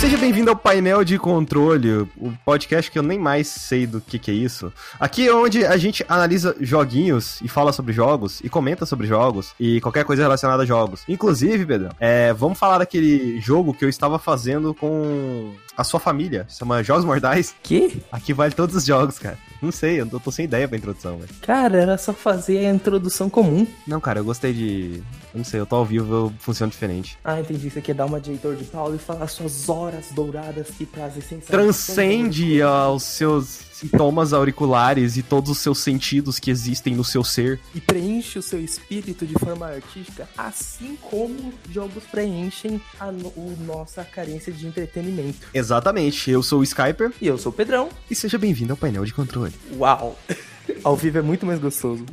[0.00, 4.16] Seja bem-vindo ao painel de controle, o podcast que eu nem mais sei do que,
[4.16, 4.72] que é isso.
[5.00, 9.54] Aqui é onde a gente analisa joguinhos e fala sobre jogos e comenta sobre jogos
[9.58, 11.02] e qualquer coisa relacionada a jogos.
[11.08, 16.46] Inclusive, Pedro, é, vamos falar daquele jogo que eu estava fazendo com a sua família.
[16.48, 17.54] Chama Jogos Mortais.
[17.62, 18.02] Que?
[18.10, 19.38] Aqui vale todos os jogos, cara.
[19.60, 21.30] Não sei, eu tô, tô sem ideia pra introdução, velho.
[21.42, 23.66] Cara, era só fazer a introdução comum.
[23.86, 25.02] Não, cara, eu gostei de.
[25.38, 27.16] Não sei, eu tô ao vivo, eu funciono diferente.
[27.24, 27.70] Ah, entendi.
[27.70, 31.22] Você quer dar uma de Heitor de Paulo e falar suas horas douradas que trazem
[31.22, 31.46] sensações.
[31.48, 37.60] Transcende aos seus sintomas auriculares e todos os seus sentidos que existem no seu ser.
[37.72, 43.56] E preenche o seu espírito de forma artística, assim como jogos preenchem a no- o
[43.64, 45.46] nossa carência de entretenimento.
[45.54, 47.88] Exatamente, eu sou o Skyper E eu sou o Pedrão.
[48.10, 49.52] e seja bem-vindo ao painel de controle.
[49.76, 50.18] Uau!
[50.84, 52.04] Ao vivo é muito mais gostoso.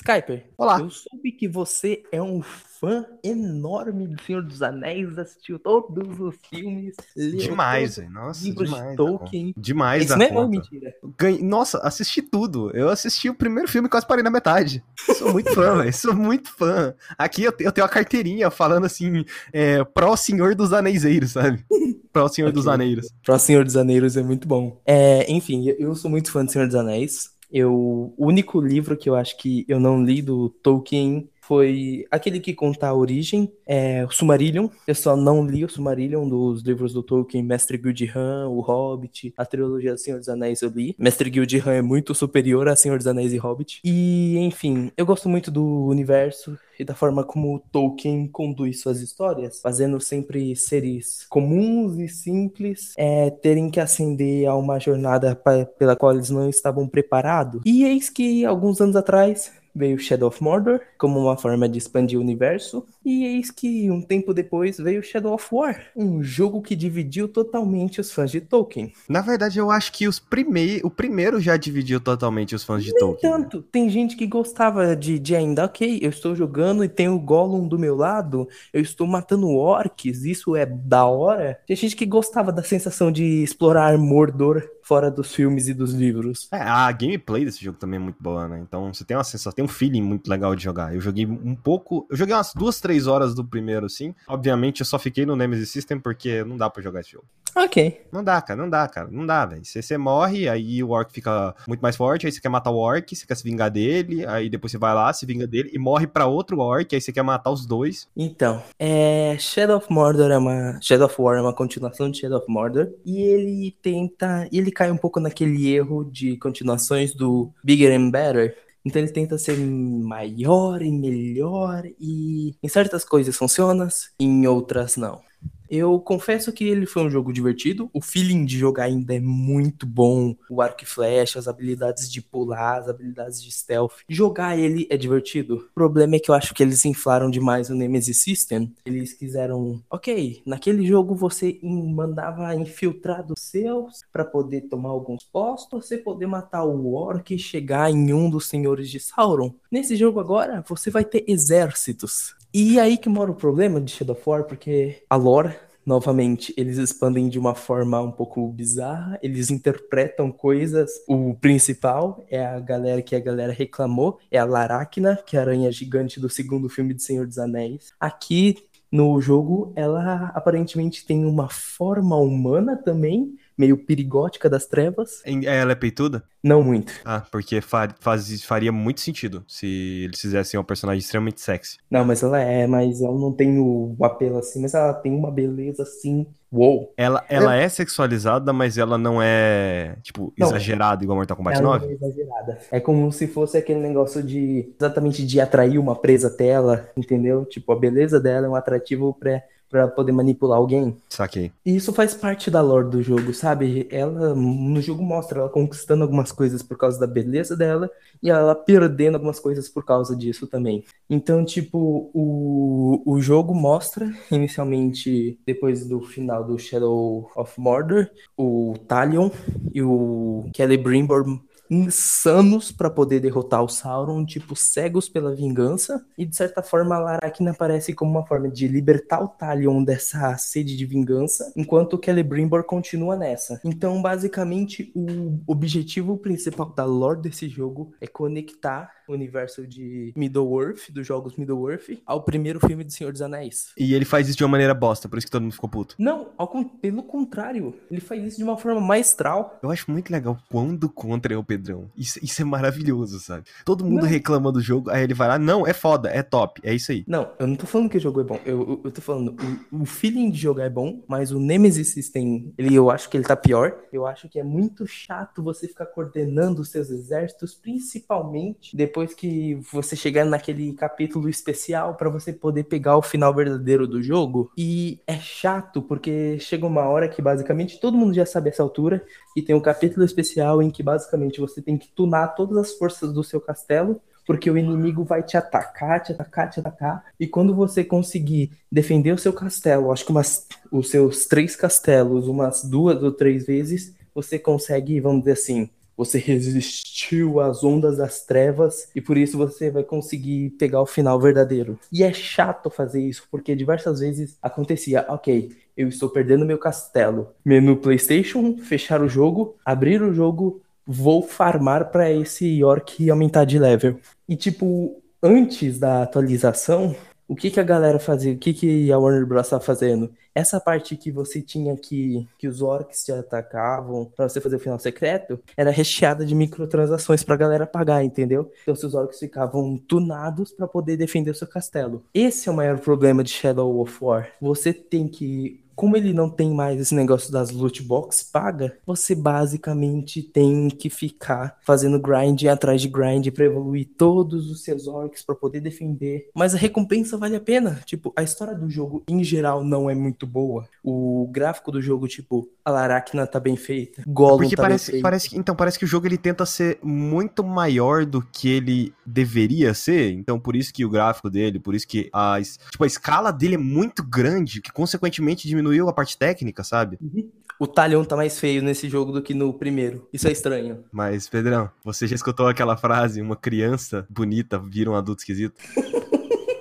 [0.00, 0.78] Skyper, Olá.
[0.78, 6.34] eu soube que você é um fã enorme do Senhor dos Anéis, assistiu todos os
[6.50, 8.10] filmes, Demais, velho.
[8.10, 8.90] Nossa, livros demais.
[8.90, 9.54] de Tolkien.
[9.56, 10.56] Demais Isso mesmo ou conta.
[10.58, 10.94] mentira?
[11.18, 12.70] Ganhei- Nossa, assisti tudo.
[12.76, 14.84] Eu assisti o primeiro filme e quase parei na metade.
[15.16, 15.92] Sou muito fã, velho.
[15.94, 16.94] Sou muito fã.
[17.16, 21.64] Aqui eu, te- eu tenho uma carteirinha falando assim, é, pró Senhor dos Aneiseiros, sabe?
[22.12, 22.74] Pró Senhor dos Ok.
[22.74, 23.08] Aneiros.
[23.22, 24.80] Pro Senhor dos Anéis é muito bom.
[24.86, 27.30] É, enfim, eu- eu sou muito fã do Senhor dos Anéis.
[27.50, 32.40] Eu, o único livro que eu acho que eu não li do Tolkien foi aquele
[32.40, 34.68] que conta a origem, é o Silmarillion.
[34.86, 39.44] Eu só não li o Silmarillion dos livros do Tolkien, Mestre Gildihan, O Hobbit, a
[39.46, 40.94] trilogia do Senhor dos Anéis eu li.
[40.98, 43.80] Mestre Gildihan é muito superior a Senhor dos Anéis e Hobbit.
[43.84, 49.60] E, enfim, eu gosto muito do universo e da forma como Tolkien conduz suas histórias,
[49.60, 55.96] fazendo sempre seres comuns e simples é, terem que ascender a uma jornada pa- pela
[55.96, 57.62] qual eles não estavam preparados.
[57.64, 62.18] E eis que, alguns anos atrás, veio Shadow of Mordor como uma forma de expandir
[62.18, 66.74] o universo, e eis que, um tempo depois, veio Shadow of War, um jogo que
[66.74, 68.92] dividiu totalmente os fãs de Tolkien.
[69.08, 70.80] Na verdade, eu acho que os primei...
[70.82, 73.30] o primeiro já dividiu totalmente os fãs de Tolkien.
[73.30, 73.38] né?
[73.38, 77.18] Tanto, tem gente que gostava de, de ainda, ok, eu estou jogando e tem o
[77.18, 81.58] Gollum do meu lado, eu estou matando orcs, isso é da hora.
[81.66, 86.48] Tem gente que gostava da sensação de explorar Mordor fora dos filmes e dos livros.
[86.52, 88.60] É, a gameplay desse jogo também é muito boa, né?
[88.60, 90.94] Então você tem uma sensação, tem um feeling muito legal de jogar.
[90.94, 94.14] Eu joguei um pouco, eu joguei umas duas, três horas do primeiro, assim.
[94.28, 97.26] Obviamente eu só fiquei no Nemesis System porque não dá pra jogar esse jogo.
[97.56, 98.02] Ok.
[98.12, 99.64] Não dá, cara, não dá, cara, não dá, velho.
[99.64, 102.76] Você, você morre, aí o orc fica muito mais forte, aí você quer matar o
[102.76, 105.78] orc, você quer se vingar dele, aí depois você vai lá, se vinga dele e
[105.78, 108.08] morre pra outro orc, aí você quer matar os dois.
[108.14, 112.38] Então, é, Shadow of Mordor é uma Shadow of War é uma continuação de Shadow
[112.38, 117.98] of Mordor e ele tenta, ele cai um pouco naquele erro de continuações do Bigger
[117.98, 118.56] and Better.
[118.84, 123.88] Então ele tenta ser maior e melhor e em certas coisas funciona,
[124.20, 125.25] em outras não.
[125.68, 127.90] Eu confesso que ele foi um jogo divertido.
[127.92, 130.34] O feeling de jogar ainda é muito bom.
[130.48, 133.92] O arco e flecha, as habilidades de pular, as habilidades de stealth.
[134.08, 135.56] Jogar ele é divertido.
[135.56, 138.72] O problema é que eu acho que eles inflaram demais o Nemesis System.
[138.84, 145.86] Eles quiseram, ok, naquele jogo você mandava infiltrar dos seus pra poder tomar alguns postos,
[145.86, 149.54] você poder matar o orc e chegar em um dos senhores de Sauron.
[149.70, 152.34] Nesse jogo agora, você vai ter exércitos.
[152.58, 156.78] E aí que mora o problema de Shadow of War, porque a lore, novamente, eles
[156.78, 160.90] expandem de uma forma um pouco bizarra, eles interpretam coisas.
[161.06, 165.42] O principal é a galera que a galera reclamou, é a Laracna, que é a
[165.42, 167.92] aranha gigante do segundo filme de Senhor dos Anéis.
[168.00, 168.56] Aqui
[168.90, 175.22] no jogo, ela aparentemente tem uma forma humana também, meio perigótica das trevas.
[175.24, 176.22] Em- Ela é peituda?
[176.42, 176.92] Não muito.
[177.04, 181.78] Ah, porque fa- faz- faria muito sentido se eles fizessem um personagem extremamente sexy.
[181.90, 185.30] Não, mas ela é, mas ela não tem o apelo assim, mas ela tem uma
[185.30, 186.26] beleza assim.
[186.52, 186.94] Uou!
[186.96, 190.46] Ela, ela é sexualizada, mas ela não é, tipo, Não.
[190.46, 191.84] exagerada igual Mortal Kombat Ela 9?
[191.86, 192.58] não é exagerada.
[192.70, 197.44] É como se fosse aquele negócio de exatamente de atrair uma presa até ela, entendeu?
[197.46, 200.96] Tipo, a beleza dela é um atrativo pra, pra poder manipular alguém.
[201.08, 201.52] Saquei.
[201.64, 203.86] E isso faz parte da lore do jogo, sabe?
[203.90, 207.90] Ela no jogo mostra ela conquistando algumas coisas por causa da beleza dela
[208.22, 210.84] e ela perdendo algumas coisas por causa disso também.
[211.08, 218.74] Então, tipo, o, o jogo mostra inicialmente, depois do final do Shadow of Mordor, o
[218.86, 219.30] Talion
[219.72, 221.24] e o Celebrimbor
[221.70, 226.04] insanos pra poder derrotar o Sauron, tipo, cegos pela vingança.
[226.16, 230.36] E de certa forma a Laracna aparece como uma forma de libertar o Talion dessa
[230.36, 233.60] sede de vingança, enquanto Celebrimbor continua nessa.
[233.64, 241.06] Então, basicamente, o objetivo principal da lore desse jogo é conectar universo de Middle-earth, dos
[241.06, 243.72] jogos Middle-earth, ao primeiro filme do Senhor dos Anéis.
[243.78, 245.94] E ele faz isso de uma maneira bosta, por isso que todo mundo ficou puto.
[245.98, 249.58] Não, ao pelo contrário, ele faz isso de uma forma maestral.
[249.62, 251.90] Eu acho muito legal quando contra é o Pedrão.
[251.96, 253.44] Isso, isso é maravilhoso, sabe?
[253.64, 254.08] Todo mundo Não.
[254.08, 257.04] reclama do jogo, aí ele vai lá, não, é foda, é top, é isso aí.
[257.06, 258.40] Não, eu não tô falando que o jogo é bom.
[258.44, 259.36] Eu, eu, eu tô falando,
[259.70, 263.16] o, o feeling de jogar é bom, mas o Nemesis System, ele, eu acho que
[263.16, 263.76] ele tá pior.
[263.92, 269.54] Eu acho que é muito chato você ficar coordenando os seus exércitos, principalmente depois que
[269.72, 274.50] você chegar naquele capítulo especial pra você poder pegar o final verdadeiro do jogo.
[274.56, 279.04] E é chato, porque chega uma hora que basicamente todo mundo já sabe essa altura,
[279.36, 283.12] e tem um capítulo especial em que basicamente você tem que tunar todas as forças
[283.12, 287.04] do seu castelo porque o inimigo vai te atacar, te atacar, te atacar.
[287.18, 292.26] E quando você conseguir defender o seu castelo, acho que umas, os seus três castelos,
[292.26, 298.24] umas duas ou três vezes, você consegue, vamos dizer assim, você resistiu às ondas das
[298.24, 301.78] trevas e por isso você vai conseguir pegar o final verdadeiro.
[301.92, 307.28] E é chato fazer isso, porque diversas vezes acontecia, ok, eu estou perdendo meu castelo.
[307.44, 313.58] Menu PlayStation, fechar o jogo, abrir o jogo, vou farmar pra esse orc aumentar de
[313.58, 313.98] level.
[314.28, 316.94] E tipo, antes da atualização,
[317.28, 318.32] o que que a galera fazia?
[318.32, 320.12] O que que a Warner Bros tá fazendo?
[320.34, 324.60] Essa parte que você tinha que que os orcs te atacavam pra você fazer o
[324.60, 328.50] final secreto, era recheada de microtransações pra galera pagar, entendeu?
[328.62, 332.04] Então seus orcs ficavam tunados pra poder defender o seu castelo.
[332.12, 334.30] Esse é o maior problema de Shadow of War.
[334.40, 339.14] Você tem que como ele não tem mais esse negócio das loot box paga, você
[339.14, 345.22] basicamente tem que ficar fazendo grind atrás de grind pra evoluir todos os seus orcs
[345.22, 346.30] pra poder defender.
[346.34, 347.80] Mas a recompensa vale a pena.
[347.84, 350.66] Tipo, a história do jogo em geral não é muito boa.
[350.82, 354.02] O gráfico do jogo, tipo, a Laracna tá bem feita.
[354.06, 356.78] Gollum Porque tá parece, bem parece que, então, parece que o jogo ele tenta ser
[356.82, 360.12] muito maior do que ele deveria ser.
[360.12, 362.40] Então, por isso que o gráfico dele, por isso que a,
[362.70, 366.98] tipo, a escala dele é muito grande, que consequentemente diminuiu a parte técnica, sabe?
[367.00, 367.28] Uhum.
[367.58, 370.06] O talhão tá mais feio nesse jogo do que no primeiro.
[370.12, 370.84] Isso é estranho.
[370.92, 375.54] Mas, Pedrão, você já escutou aquela frase, uma criança bonita vira um adulto esquisito?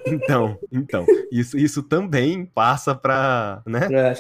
[0.08, 3.88] Então, então, isso, isso também passa pra, né?
[3.88, 4.14] pra,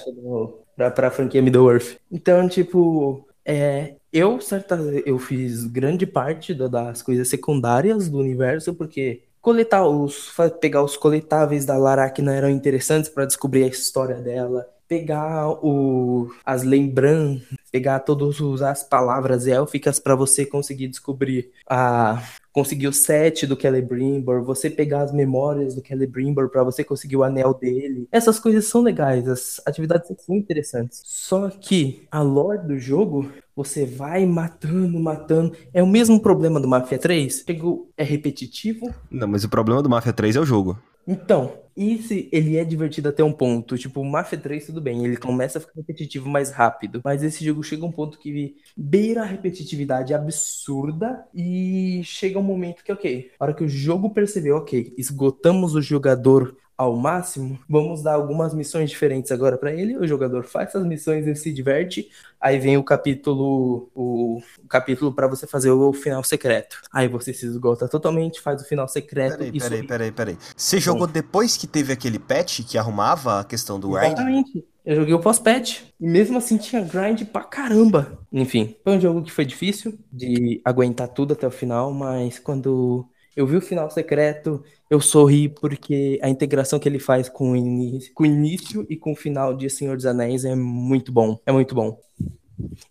[0.75, 1.97] pra, pra franquia Middle-earth.
[2.11, 8.73] Então, tipo, é, eu, certa, eu fiz grande parte da- das coisas secundárias do universo,
[8.73, 14.65] porque coletar os, pegar os coletáveis da Laracna eram interessantes pra descobrir a história dela.
[14.87, 22.21] Pegar o, as lembranças, pegar todas as palavras élficas pra você conseguir descobrir a,
[22.55, 27.23] conseguir o set do Celebrimbor, você pegar as memórias do Celebrimbor pra você conseguir o
[27.23, 28.07] anel dele.
[28.09, 31.01] Essas coisas são legais, as atividades são interessantes.
[31.03, 35.53] Só que a lore do jogo, você vai matando, matando.
[35.73, 37.43] É o mesmo problema do Mafia 3.
[37.45, 38.93] Chegou, é repetitivo.
[39.11, 40.79] Não, mas o problema do Mafia 3 é o jogo.
[41.07, 43.77] Então, esse ele é divertido até um ponto.
[43.77, 47.01] Tipo, o Mafia 3, tudo bem, ele começa a ficar repetitivo mais rápido.
[47.03, 52.43] Mas esse jogo chega a um ponto que beira a repetitividade absurda e chega um
[52.43, 57.57] momento que, ok, a hora que o jogo percebeu, ok, esgotamos o jogador ao máximo,
[57.69, 59.97] vamos dar algumas missões diferentes agora pra ele.
[59.97, 62.09] O jogador faz essas missões, ele se diverte.
[62.39, 66.81] Aí vem o capítulo, o, o capítulo para você fazer o final secreto.
[66.91, 70.37] Aí você se esgota totalmente, faz o final secreto Peraí, e peraí, peraí, peraí.
[70.55, 74.07] Você jogou depois que teve aquele patch que arrumava a questão do grind?
[74.07, 74.65] Exatamente.
[74.85, 75.81] Eu joguei o pós-patch.
[75.99, 78.19] E mesmo assim tinha grind pra caramba.
[78.31, 83.09] Enfim, foi um jogo que foi difícil de aguentar tudo até o final, mas quando
[83.35, 87.55] eu vi o final secreto, eu sorri porque a integração que ele faz com o
[87.55, 91.39] início, com o início e com o final de Senhor dos Anéis é muito bom.
[91.45, 91.99] É muito bom.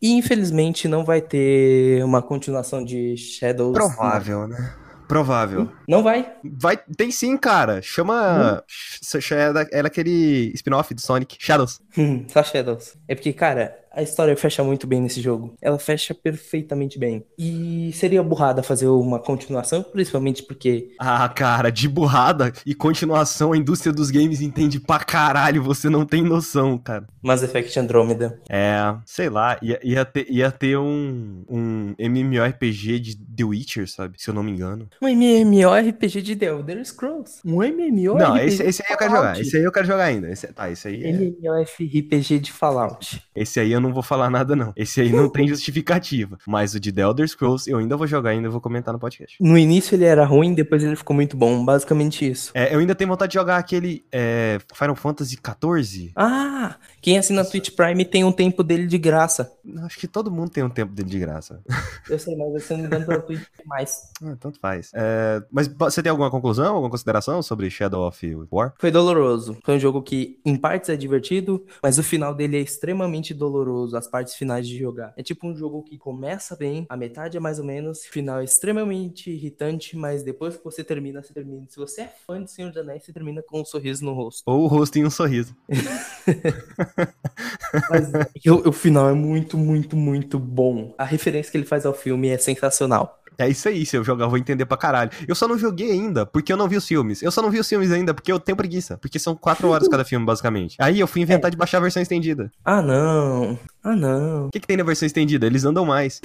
[0.01, 3.73] E infelizmente não vai ter uma continuação de Shadows.
[3.73, 4.75] Provável, né?
[5.09, 5.69] Provável.
[5.87, 6.33] Não vai.
[6.43, 7.81] Vai, tem sim, cara.
[7.83, 8.63] Chama.
[8.67, 11.81] Ch- ch- É era aquele spin-off do Sonic, Shadows.
[11.97, 12.97] Hum, Só Shadows.
[13.07, 15.55] É porque, cara, a história fecha muito bem nesse jogo.
[15.61, 17.25] Ela fecha perfeitamente bem.
[17.39, 20.91] E seria burrada fazer uma continuação, principalmente porque.
[20.99, 26.05] Ah, cara, de burrada e continuação, a indústria dos games entende pra caralho, você não
[26.05, 27.07] tem noção, cara.
[27.23, 28.41] Mass Effect Andromeda.
[28.49, 34.21] É, sei lá, ia, ia ter, ia ter um, um MMORPG de The Witcher, sabe?
[34.21, 34.89] Se eu não me engano.
[35.01, 37.41] Um MMORPG de The Elder Scrolls.
[37.45, 38.19] Um MMORPG.
[38.19, 39.41] Não, esse, esse aí eu quero jogar.
[39.41, 40.31] Esse aí eu quero jogar ainda.
[40.31, 41.11] Esse, tá, esse aí é...
[41.11, 43.23] MMORPG de Fallout.
[43.35, 44.73] Esse aí eu não vou falar nada, não.
[44.75, 46.39] Esse aí não tem justificativa.
[46.47, 49.37] Mas o de The Elder Scrolls eu ainda vou jogar ainda vou comentar no podcast.
[49.41, 51.65] No início ele era ruim, depois ele ficou muito bom.
[51.65, 52.51] Basicamente isso.
[52.55, 56.13] É, eu ainda tenho vontade de jogar aquele é, Final Fantasy XIV.
[56.17, 59.53] Ah, quem assina a Twitch Prime tem um tempo dele de graça.
[59.85, 61.63] Acho que todo mundo tem um tempo dele de graça.
[62.09, 64.03] Eu sei, mas você não engano pela Twitch mais.
[64.23, 64.91] Ah, tanto faz.
[64.95, 68.73] É, mas você tem alguma conclusão, alguma consideração sobre Shadow of War?
[68.79, 69.59] Foi doloroso.
[69.65, 73.74] Foi um jogo que, em partes, é divertido, mas o final dele é extremamente doloroso,
[73.95, 75.13] as partes finais de jogar.
[75.17, 78.41] É tipo um jogo que começa bem, a metade é mais ou menos, o final
[78.41, 81.67] é extremamente irritante, mas depois que você termina, você termina.
[81.69, 84.43] Se você é fã de Senhor dos Anéis, você termina com um sorriso no rosto.
[84.47, 85.55] Ou o rosto em um sorriso.
[87.91, 88.13] Mas
[88.47, 90.95] o, o final é muito, muito, muito bom.
[90.97, 93.21] A referência que ele faz ao filme é sensacional.
[93.39, 95.11] É isso aí, se eu jogar, eu vou entender pra caralho.
[95.27, 97.23] Eu só não joguei ainda, porque eu não vi os filmes.
[97.23, 98.97] Eu só não vi os filmes ainda, porque eu tenho preguiça.
[98.99, 100.77] Porque são quatro horas cada filme, basicamente.
[100.79, 102.51] Aí eu fui inventar de baixar a versão estendida.
[102.65, 103.59] Ah, não.
[103.83, 104.47] Ah, não.
[104.47, 105.47] O que, que tem na versão estendida?
[105.47, 106.21] Eles andam mais.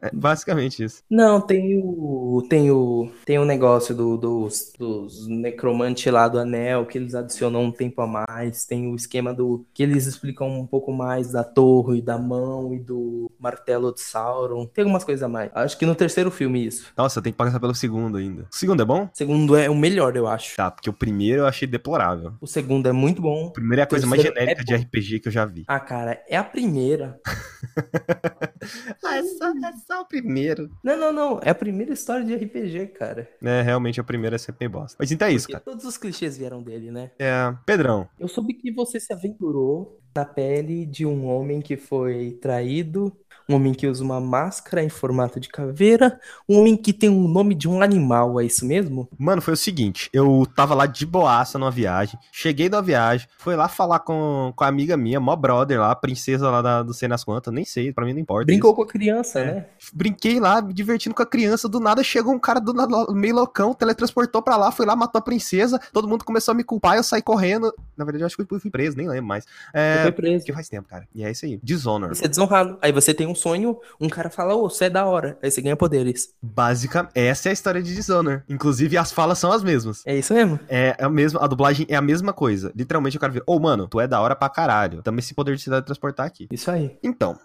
[0.00, 1.02] É basicamente isso.
[1.08, 2.44] Não, tem o.
[2.48, 3.10] Tem o.
[3.24, 8.00] Tem o negócio do, dos, dos necromantes lá do anel, que eles adicionam um tempo
[8.02, 8.64] a mais.
[8.64, 9.64] Tem o esquema do.
[9.72, 14.66] que eles explicam um pouco mais da torre, da mão e do martelo de Sauron.
[14.66, 15.50] Tem algumas coisas a mais.
[15.54, 16.92] Acho que no terceiro filme isso.
[16.96, 18.42] Nossa, tem que passar pelo segundo ainda.
[18.42, 19.04] O segundo é bom?
[19.04, 20.56] O segundo é o melhor, eu acho.
[20.56, 22.34] Tá, porque o primeiro eu achei deplorável.
[22.40, 23.46] O segundo é muito bom.
[23.46, 25.64] O primeiro é a coisa mais terceiro genérica é de RPG que eu já vi.
[25.66, 27.18] Ah, cara, é a primeira.
[29.04, 30.70] ah, é só, é só o primeiro.
[30.82, 31.40] Não, não, não.
[31.42, 33.28] É a primeira história de RPG, cara.
[33.42, 34.96] É, realmente a primeira é sempre bosta.
[34.98, 35.64] Mas então é isso, Porque cara.
[35.64, 37.10] todos os clichês vieram dele, né?
[37.18, 42.32] É, Pedrão, Eu soube que você se aventurou na pele de um homem que foi
[42.40, 43.12] traído,
[43.48, 47.28] um homem que usa uma máscara em formato de caveira, um homem que tem o
[47.28, 49.08] nome de um animal, é isso mesmo?
[49.18, 53.54] Mano, foi o seguinte, eu tava lá de boaça numa viagem, cheguei da viagem, fui
[53.54, 57.08] lá falar com, com a amiga minha, mó brother lá, princesa lá da, do sei
[57.08, 58.46] nas quantas, nem sei, pra mim não importa.
[58.46, 58.76] Brincou isso.
[58.76, 59.44] com a criança, É.
[59.44, 59.66] né?
[59.92, 63.34] Brinquei lá, me divertindo com a criança, do nada chegou um cara do nada, meio
[63.36, 66.96] loucão, teletransportou pra lá, foi lá, matou a princesa, todo mundo começou a me culpar,
[66.96, 69.44] eu saí correndo, na verdade eu acho que eu fui preso, nem lembro mais.
[69.72, 70.38] É, foi preso.
[70.40, 72.08] porque faz tempo, cara, e é isso aí, Dishonor.
[72.08, 72.78] Você é desonrado.
[72.82, 75.38] Aí você tem um sonho, um cara fala, ô, você é da hora.
[75.40, 76.30] Aí você ganha poderes.
[76.42, 80.02] Basicamente, essa é a história de Dishonor, inclusive as falas são as mesmas.
[80.04, 80.58] É isso mesmo?
[80.68, 82.72] É a mesma, a dublagem é a mesma coisa.
[82.74, 85.02] Literalmente o cara vira, ô mano, tu é da hora pra caralho.
[85.02, 86.48] Também esse poder de se transportar aqui.
[86.50, 86.98] Isso aí.
[87.02, 87.38] Então,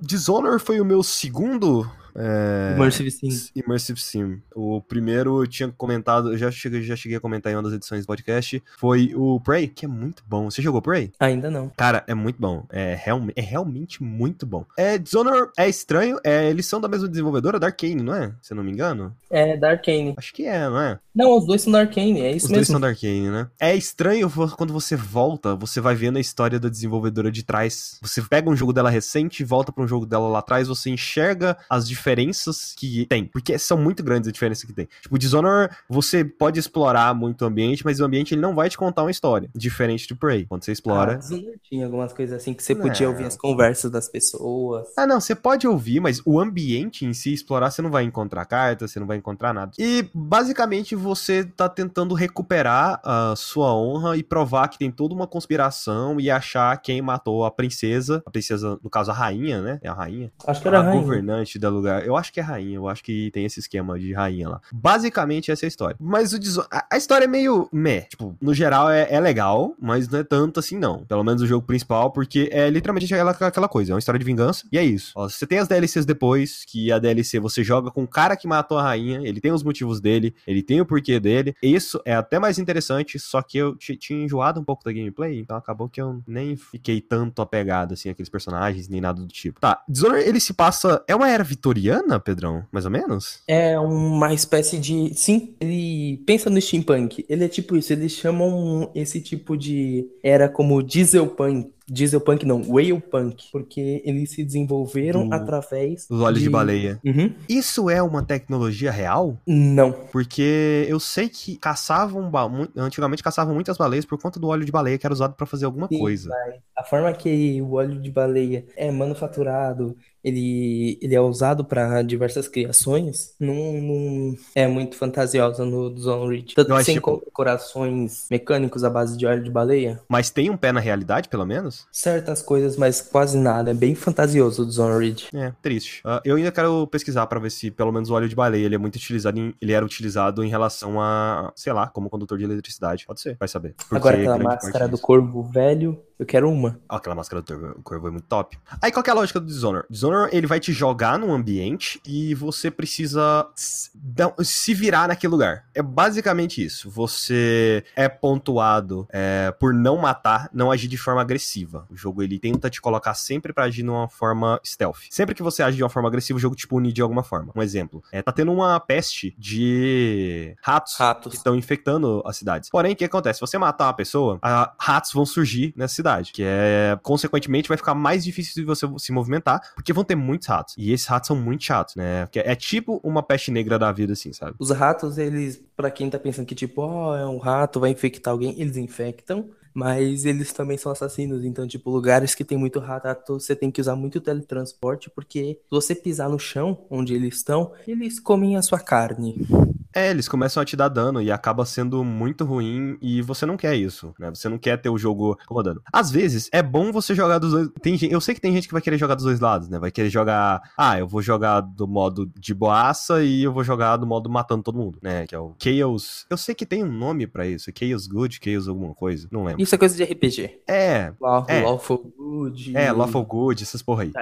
[0.00, 3.28] Dishonor foi o meu segundo é, Immersive Sim.
[3.54, 4.42] Immersive Sim.
[4.54, 7.72] O primeiro eu tinha comentado, eu já cheguei, já cheguei a comentar em uma das
[7.72, 10.50] edições do podcast, foi o Prey, que é muito bom.
[10.50, 11.12] Você jogou Prey?
[11.20, 11.70] Ainda não.
[11.76, 12.66] Cara, é muito bom.
[12.70, 14.64] É, real, é realmente muito bom.
[14.76, 17.68] É, Dishonor é estranho, é, eles são da mesma desenvolvedora, da
[18.02, 18.32] não é?
[18.42, 19.14] Se eu não me engano.
[19.30, 20.14] É da Arcane.
[20.16, 20.98] Acho que é, não é?
[21.18, 22.72] Não, os dois são da Arcane, é isso Os dois mesmo.
[22.74, 23.48] são da Arkane, né?
[23.58, 27.98] É estranho quando você volta, você vai vendo a história da desenvolvedora de trás.
[28.00, 31.56] Você pega um jogo dela recente, volta pra um jogo dela lá atrás, você enxerga
[31.68, 33.24] as diferenças que tem.
[33.24, 34.88] Porque são muito grandes as diferenças que tem.
[35.02, 38.78] Tipo, Dishonor, você pode explorar muito o ambiente, mas o ambiente ele não vai te
[38.78, 39.50] contar uma história.
[39.52, 40.46] Diferente de Prey.
[40.46, 41.16] Quando você Ah, explora.
[41.18, 42.82] Dishonored tinha algumas coisas assim que você Não.
[42.82, 44.86] podia ouvir as conversas das pessoas.
[44.96, 48.44] Ah, não, você pode ouvir, mas o ambiente em si, explorar, você não vai encontrar
[48.44, 49.72] cartas, você não vai encontrar nada.
[49.76, 51.07] E basicamente você
[51.56, 56.76] tá tentando recuperar a sua honra e provar que tem toda uma conspiração e achar
[56.80, 58.22] quem matou a princesa.
[58.26, 59.78] A princesa, no caso, a rainha, né?
[59.82, 60.30] É a rainha.
[60.46, 61.00] Acho que era a rainha.
[61.00, 62.06] governante da lugar.
[62.06, 64.60] Eu acho que é rainha, eu acho que tem esse esquema de rainha lá.
[64.72, 65.96] Basicamente, essa é a história.
[66.00, 68.02] Mas o Deso- a, a história é meio meh.
[68.02, 71.04] Tipo, no geral é, é legal, mas não é tanto assim, não.
[71.04, 73.92] Pelo menos o jogo principal, porque é literalmente aquela, aquela coisa.
[73.92, 74.66] É uma história de vingança.
[74.72, 75.12] E é isso.
[75.16, 78.46] Ó, você tem as DLCs depois, que a DLC você joga com o cara que
[78.48, 79.20] matou a rainha.
[79.22, 81.54] Ele tem os motivos dele, ele tem o porquê dele.
[81.62, 85.38] Isso é até mais interessante, só que eu ti- tinha enjoado um pouco da gameplay,
[85.38, 89.60] então acabou que eu nem fiquei tanto apegado, assim, àqueles personagens, nem nada do tipo.
[89.60, 91.02] Tá, Dishonored, ele se passa...
[91.06, 92.64] É uma era vitoriana, Pedrão?
[92.70, 93.42] Mais ou menos?
[93.46, 95.12] É uma espécie de.
[95.14, 97.24] Sim, ele pensa no steampunk.
[97.28, 101.70] Ele é tipo isso, eles chamam esse tipo de era como dieselpunk.
[101.90, 103.44] Dieselpunk não, whalepunk.
[103.50, 106.06] Porque eles se desenvolveram Do- através.
[106.10, 107.00] Os olhos de, baleia.
[107.04, 107.32] Uhum.
[107.48, 109.40] Isso é uma tecnologia real?
[109.46, 109.92] Não.
[110.12, 112.30] Porque eu sei que caçavam...
[112.30, 115.46] ba- Antigamente caçavam muitas baleias por conta do óleo de baleia que era usado pra
[115.46, 116.28] fazer alguma Sim, coisa.
[116.28, 122.02] mas A forma que o óleo de baleia é manufaturado, ele, ele é usado para
[122.02, 126.54] diversas criações, não, não é muito fantasiosa no Dishonored.
[126.54, 130.00] Tanto Eu que acho, você tipo- corações mecânicos à base de óleo de baleia.
[130.08, 131.86] Mas tem um pé na realidade, pelo menos?
[131.92, 133.70] Certas coisas, mas quase nada.
[133.70, 135.28] É bem fantasioso o Dishonored.
[135.34, 136.00] É, triste.
[136.04, 138.74] Ah, eu ainda quero pesquisar pra ver se pelo menos o óleo de baleia ele
[138.74, 142.44] é muito utilizado em- ele era utilizado em relação a, sei lá, como condutor de
[142.44, 143.06] eletricidade.
[143.06, 143.74] Pode ser, vai saber.
[143.76, 146.80] Porque Agora aquela máscara do corvo velho Eu quero uma.
[146.88, 148.58] Ó, aquela máscara do Corvo é muito top.
[148.82, 149.86] Aí qual que é a lógica do Dishonored?
[149.88, 155.64] Dishonored, ele vai te jogar num ambiente e você precisa se virar naquele lugar.
[155.74, 156.90] É basicamente isso.
[156.90, 161.86] Você é pontuado é, por não matar, não agir de forma agressiva.
[161.88, 165.06] O jogo, ele tenta te colocar sempre para agir de uma forma stealth.
[165.10, 167.52] Sempre que você age de uma forma agressiva, o jogo te pune de alguma forma.
[167.54, 171.30] Um exemplo, é, tá tendo uma peste de ratos, ratos.
[171.30, 172.70] que estão infectando as cidades.
[172.70, 173.38] Porém, o que acontece?
[173.38, 177.76] Se você matar uma pessoa, a, ratos vão surgir nessa cidade, que é, consequentemente, vai
[177.76, 180.74] ficar mais difícil de você se movimentar, porque vão ter muitos ratos.
[180.76, 182.26] E esses ratos são muito chatos, né?
[182.30, 184.54] Que é, é tipo uma peste negra da vida, assim, sabe?
[184.58, 187.90] Os ratos, eles, para quem tá pensando que, tipo, ó, oh, é um rato, vai
[187.90, 192.80] infectar alguém, eles infectam, mas eles também são assassinos, então, tipo, lugares que tem muito
[192.80, 197.36] rato, você tem que usar muito teletransporte, porque se você pisar no chão onde eles
[197.36, 199.46] estão, eles comem a sua carne.
[199.94, 203.56] É, eles começam a te dar dano e acaba sendo muito ruim e você não
[203.56, 204.30] quer isso, né?
[204.30, 205.82] Você não quer ter o jogo incomodando.
[205.92, 207.68] Às vezes, é bom você jogar dos dois.
[207.80, 209.78] Tem, eu sei que tem gente que vai querer jogar dos dois lados, né?
[209.78, 210.62] Vai querer jogar.
[210.76, 214.62] Ah, eu vou jogar do modo de boaça e eu vou jogar do modo matando
[214.62, 215.26] todo mundo, né?
[215.26, 216.26] Que é o Chaos.
[216.28, 217.70] Eu sei que tem um nome para isso.
[217.76, 219.28] Chaos Good, Chaos alguma coisa.
[219.30, 219.62] Não lembro.
[219.62, 220.60] Isso é coisa de RPG.
[220.66, 221.12] É.
[221.20, 221.62] Law, é.
[221.62, 222.76] Lawful Good.
[222.76, 224.12] É, Lawful Good, essas porra aí.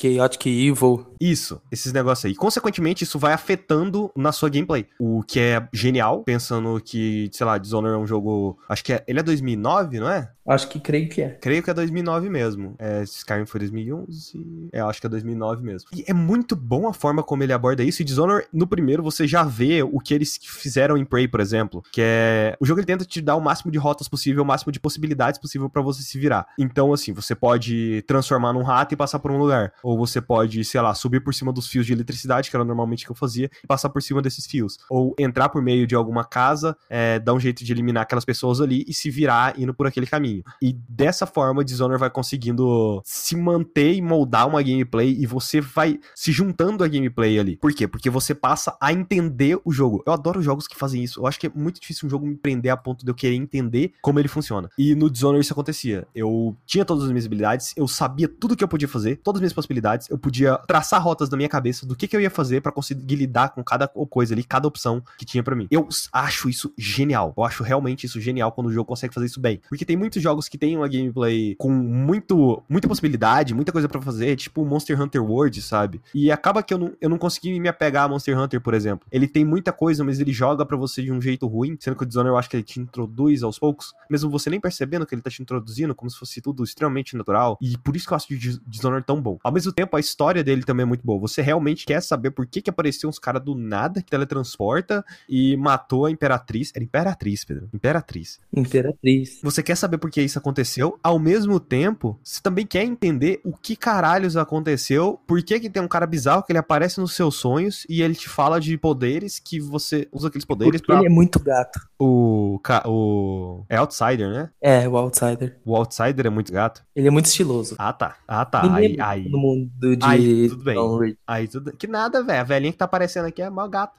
[0.00, 1.06] Chaotic Evil.
[1.20, 2.34] Isso, esses negócios aí.
[2.34, 4.85] Consequentemente, isso vai afetando na sua gameplay.
[4.98, 8.58] O que é genial, pensando que, sei lá, Dishonored é um jogo.
[8.68, 10.30] Acho que é, ele é 2009, não é?
[10.46, 11.30] Acho que creio que é.
[11.30, 12.76] Creio que é 2009 mesmo.
[12.78, 14.68] É, Skyrim foi 2011.
[14.72, 15.88] É, acho que é 2009 mesmo.
[15.92, 18.00] E é muito bom a forma como ele aborda isso.
[18.00, 21.82] E Dishonored, no primeiro, você já vê o que eles fizeram em Prey, por exemplo.
[21.92, 22.56] Que é.
[22.60, 25.40] O jogo ele tenta te dar o máximo de rotas possível, o máximo de possibilidades
[25.40, 26.46] possível para você se virar.
[26.58, 29.72] Então, assim, você pode transformar num rato e passar por um lugar.
[29.82, 33.02] Ou você pode, sei lá, subir por cima dos fios de eletricidade, que era normalmente
[33.04, 34.78] o que eu fazia, e passar por cima desses fios.
[34.88, 38.60] Ou entrar por meio de alguma casa, é, dar um jeito de eliminar aquelas pessoas
[38.60, 40.44] ali e se virar indo por aquele caminho caminho.
[40.60, 45.60] E dessa forma, o Dishonored vai conseguindo se manter e moldar uma gameplay e você
[45.60, 47.56] vai se juntando a gameplay ali.
[47.56, 47.86] Por quê?
[47.86, 50.02] Porque você passa a entender o jogo.
[50.06, 51.20] Eu adoro jogos que fazem isso.
[51.20, 53.34] Eu acho que é muito difícil um jogo me prender a ponto de eu querer
[53.34, 54.68] entender como ele funciona.
[54.78, 56.06] E no Dishonored isso acontecia.
[56.14, 59.42] Eu tinha todas as minhas habilidades, eu sabia tudo que eu podia fazer, todas as
[59.42, 62.60] minhas possibilidades, eu podia traçar rotas na minha cabeça do que, que eu ia fazer
[62.60, 65.66] para conseguir lidar com cada coisa ali, cada opção que tinha para mim.
[65.70, 67.32] Eu acho isso genial.
[67.36, 69.60] Eu acho realmente isso genial quando o jogo consegue fazer isso bem.
[69.68, 74.02] Porque tem muitos jogos que tem uma gameplay com muito, muita possibilidade, muita coisa para
[74.02, 76.00] fazer, tipo Monster Hunter World, sabe?
[76.12, 79.06] E acaba que eu não, eu não consegui me apegar a Monster Hunter, por exemplo.
[79.12, 82.02] Ele tem muita coisa, mas ele joga para você de um jeito ruim, sendo que
[82.02, 85.14] o Dishonored eu acho que ele te introduz aos poucos, mesmo você nem percebendo que
[85.14, 87.56] ele tá te introduzindo, como se fosse tudo extremamente natural.
[87.60, 88.36] E por isso que eu acho o
[88.68, 89.38] Dishonored tão bom.
[89.44, 91.20] Ao mesmo tempo, a história dele também é muito boa.
[91.20, 95.56] Você realmente quer saber por que que apareceu uns caras do nada que teletransporta e
[95.56, 96.72] matou a Imperatriz.
[96.74, 97.68] Era Imperatriz, Pedro.
[97.72, 98.40] Imperatriz.
[98.52, 99.40] Imperatriz.
[99.42, 103.52] Você quer saber por que isso aconteceu, ao mesmo tempo, você também quer entender o
[103.52, 107.36] que caralhos aconteceu, por que que tem um cara bizarro que ele aparece nos seus
[107.36, 111.00] sonhos e ele te fala de poderes que você usa aqueles poderes Porque pra...
[111.00, 111.80] ele é muito gato.
[111.98, 113.64] O, o...
[113.68, 114.50] É Outsider, né?
[114.60, 115.58] É, o Outsider.
[115.64, 116.84] O Outsider é muito gato?
[116.94, 117.74] Ele é muito estiloso.
[117.78, 118.16] Ah, tá.
[118.26, 118.74] Ah, tá.
[118.74, 119.28] Aí, aí...
[119.28, 120.04] No mundo de...
[120.04, 121.18] Aí, tudo bem.
[121.26, 121.72] Aí, tudo...
[121.72, 122.40] Que nada, velho.
[122.40, 123.94] A velhinha que tá aparecendo aqui é mó gato.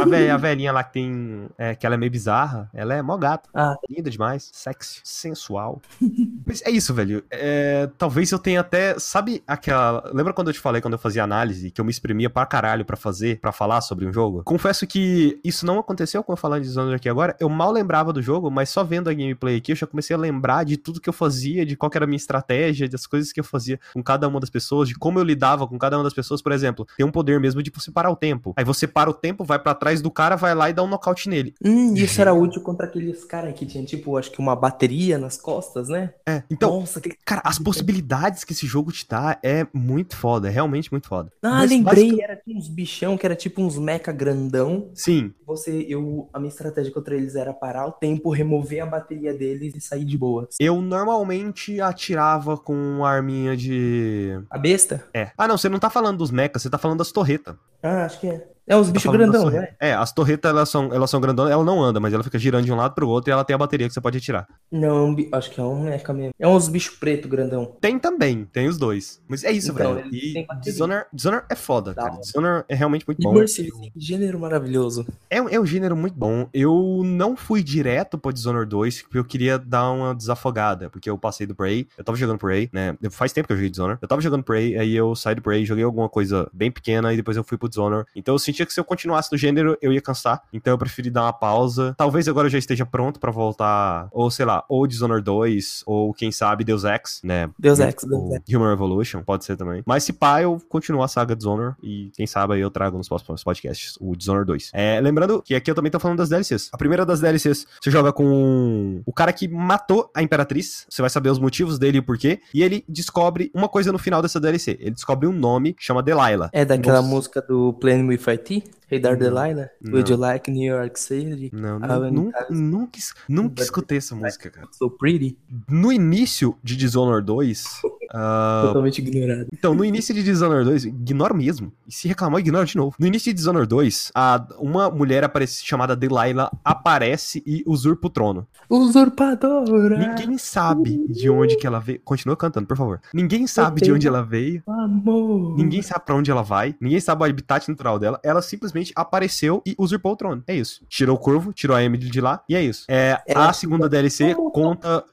[0.00, 1.48] a, velhinha, a velhinha lá que tem...
[1.56, 3.48] É, que ela é meio bizarra, ela é mó gato.
[3.54, 3.74] Ah.
[3.88, 4.50] Linda demais.
[4.52, 5.00] Sexy.
[5.04, 5.57] Sensual.
[6.46, 7.24] Mas é isso, velho.
[7.30, 8.98] É, talvez eu tenha até.
[8.98, 10.10] Sabe aquela.
[10.12, 12.84] Lembra quando eu te falei quando eu fazia análise que eu me exprimia pra caralho
[12.84, 14.42] pra fazer, pra falar sobre um jogo?
[14.44, 17.36] Confesso que isso não aconteceu quando eu falando de Dishonored aqui agora.
[17.40, 20.18] Eu mal lembrava do jogo, mas só vendo a gameplay aqui eu já comecei a
[20.18, 23.40] lembrar de tudo que eu fazia, de qual era a minha estratégia, das coisas que
[23.40, 26.14] eu fazia com cada uma das pessoas, de como eu lidava com cada uma das
[26.14, 26.42] pessoas.
[26.42, 28.52] Por exemplo, tem um poder mesmo de você parar o tempo.
[28.56, 30.88] Aí você para o tempo, vai para trás do cara, vai lá e dá um
[30.88, 31.54] nocaute nele.
[31.64, 35.36] Hum, isso era útil contra aqueles caras que tinham, tipo, acho que uma bateria nas
[35.36, 35.47] costas,
[35.88, 36.12] né?
[36.26, 37.10] É, então, Nossa, que...
[37.24, 41.30] cara, as possibilidades que esse jogo te dá é muito foda, é realmente muito foda.
[41.42, 42.22] Ah, Mas, lembrei, basic...
[42.22, 44.90] era uns bichão que era tipo uns mecha grandão.
[44.94, 45.32] Sim.
[45.46, 49.74] Você, eu, a minha estratégia contra eles era parar o tempo, remover a bateria deles
[49.74, 50.56] e sair de boas.
[50.60, 54.40] Eu normalmente atirava com uma arminha de...
[54.50, 55.04] A besta?
[55.14, 55.30] É.
[55.36, 57.56] Ah, não, você não tá falando dos mechas, você tá falando das torretas.
[57.82, 58.48] Ah, acho que é.
[58.68, 59.68] É uns tá bichos grandão, né?
[59.80, 62.66] É, as torretas elas são, elas são grandonas, ela não anda, mas ela fica girando
[62.66, 64.46] de um lado pro outro e ela tem a bateria que você pode atirar.
[64.70, 66.32] Não, acho que é um mecha mesmo.
[66.38, 67.76] É uns bichos preto grandão.
[67.80, 69.22] Tem também, tem os dois.
[69.26, 70.08] Mas é isso, então, velho.
[70.12, 72.18] E Dishonored, Dishonored é foda, cara.
[72.18, 73.32] Dishonored é realmente muito bom.
[73.32, 75.06] Immersive, gênero maravilhoso.
[75.30, 76.48] É, é um gênero muito bom.
[76.52, 81.16] Eu não fui direto pro Dishonored 2, porque eu queria dar uma desafogada, porque eu
[81.16, 82.96] passei do Prey, eu tava jogando Prey, né?
[83.10, 83.98] Faz tempo que eu joguei Dishonored.
[84.02, 87.16] Eu tava jogando Prey, aí eu saí do Prey, joguei alguma coisa bem pequena e
[87.16, 88.06] depois eu fui pro Dishonored.
[88.14, 90.42] Então eu senti sentia que se eu continuasse no gênero, eu ia cansar.
[90.52, 91.94] Então eu preferi dar uma pausa.
[91.96, 96.12] Talvez agora eu já esteja pronto pra voltar, ou sei lá, ou Dishonored 2, ou
[96.12, 97.50] quem sabe Deus Ex, né?
[97.58, 98.42] Deus Ex, Deus Ex.
[98.54, 99.82] Human Revolution, pode ser também.
[99.86, 103.08] Mas se pá, eu continuo a saga Dishonored e quem sabe aí eu trago nos
[103.08, 104.70] próximos podcasts o Dishonored 2.
[104.72, 106.70] É, lembrando que aqui eu também tô falando das DLCs.
[106.72, 111.10] A primeira das DLCs, você joga com o cara que matou a Imperatriz, você vai
[111.10, 114.40] saber os motivos dele e o porquê, e ele descobre uma coisa no final dessa
[114.40, 114.76] DLC.
[114.80, 116.50] Ele descobre um nome que chama Delilah.
[116.52, 117.08] É daquela Nossa.
[117.08, 118.47] música do Playing With IT?
[118.90, 119.18] Hey Dar Não.
[119.18, 119.70] Delilah?
[119.80, 119.92] Não.
[119.92, 121.50] Would you like New York City?
[121.52, 124.66] Não, nu- nunca, nunca, nunca escutei essa música, cara.
[124.72, 125.36] So Pretty?
[125.68, 127.64] No início de Dishonored 2,
[128.10, 129.46] ah, Totalmente ignorado.
[129.52, 131.72] Então, no início de Dishonored 2, ignora mesmo.
[131.86, 132.94] E se reclamar, ignora de novo.
[132.98, 138.10] No início de Dishonored 2, a, uma mulher aparece, chamada Delilah aparece e usurpa o
[138.10, 138.46] trono.
[138.68, 139.98] Usurpadora!
[139.98, 142.00] Ninguém sabe de onde que ela veio.
[142.04, 143.00] Continua cantando, por favor.
[143.12, 144.62] Ninguém sabe de onde ela veio.
[144.66, 145.56] Amor!
[145.56, 146.74] Ninguém sabe pra onde ela vai.
[146.80, 148.20] Ninguém sabe o habitat natural dela.
[148.22, 150.42] Ela simplesmente apareceu e usurpou o trono.
[150.46, 150.84] É isso.
[150.88, 152.42] Tirou o corvo, tirou a Emily de lá.
[152.48, 152.84] E é isso.
[152.88, 155.04] É, Ela- a segunda DLC conta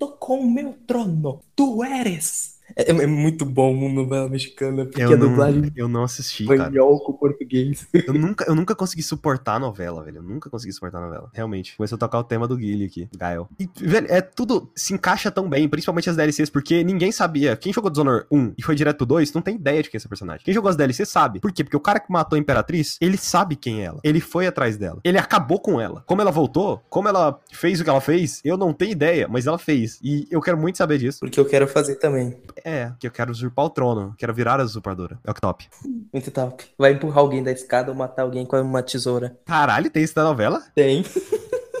[0.00, 1.44] Estou com meu trono.
[1.56, 2.57] Tu eres.
[2.78, 6.44] É, é muito bom uma novela mexicana, porque Eu a não, dublagem eu não assisti,
[6.44, 7.88] espanhol com português.
[7.92, 10.18] Eu nunca, eu nunca consegui suportar a novela, velho.
[10.18, 11.28] Eu nunca consegui suportar a novela.
[11.34, 11.76] Realmente.
[11.76, 13.48] Começou a tocar o tema do Guile aqui, Gael.
[13.58, 17.56] E, velho, é tudo se encaixa tão bem, principalmente as DLCs, porque ninguém sabia.
[17.56, 19.98] Quem jogou Dishonored 1 e foi direto pro 2, não tem ideia de quem é
[19.98, 20.44] esse personagem.
[20.44, 21.40] Quem jogou as DLCs sabe.
[21.40, 21.64] Por quê?
[21.64, 24.00] Porque o cara que matou a Imperatriz, ele sabe quem é ela.
[24.04, 25.00] Ele foi atrás dela.
[25.02, 26.04] Ele acabou com ela.
[26.06, 29.46] Como ela voltou, como ela fez o que ela fez, eu não tenho ideia, mas
[29.46, 29.98] ela fez.
[30.02, 31.18] E eu quero muito saber disso.
[31.20, 32.36] Porque eu quero fazer também.
[32.68, 34.14] É, que eu quero usurpar o trono.
[34.18, 35.18] Quero virar a usurpadora.
[35.24, 35.66] É o que top.
[36.12, 36.66] Muito top.
[36.76, 39.38] Vai empurrar alguém da escada ou matar alguém com uma tesoura.
[39.46, 40.62] Caralho, tem isso na novela?
[40.74, 41.02] Tem.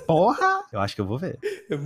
[0.06, 0.64] Porra!
[0.72, 1.38] Eu acho que eu vou ver.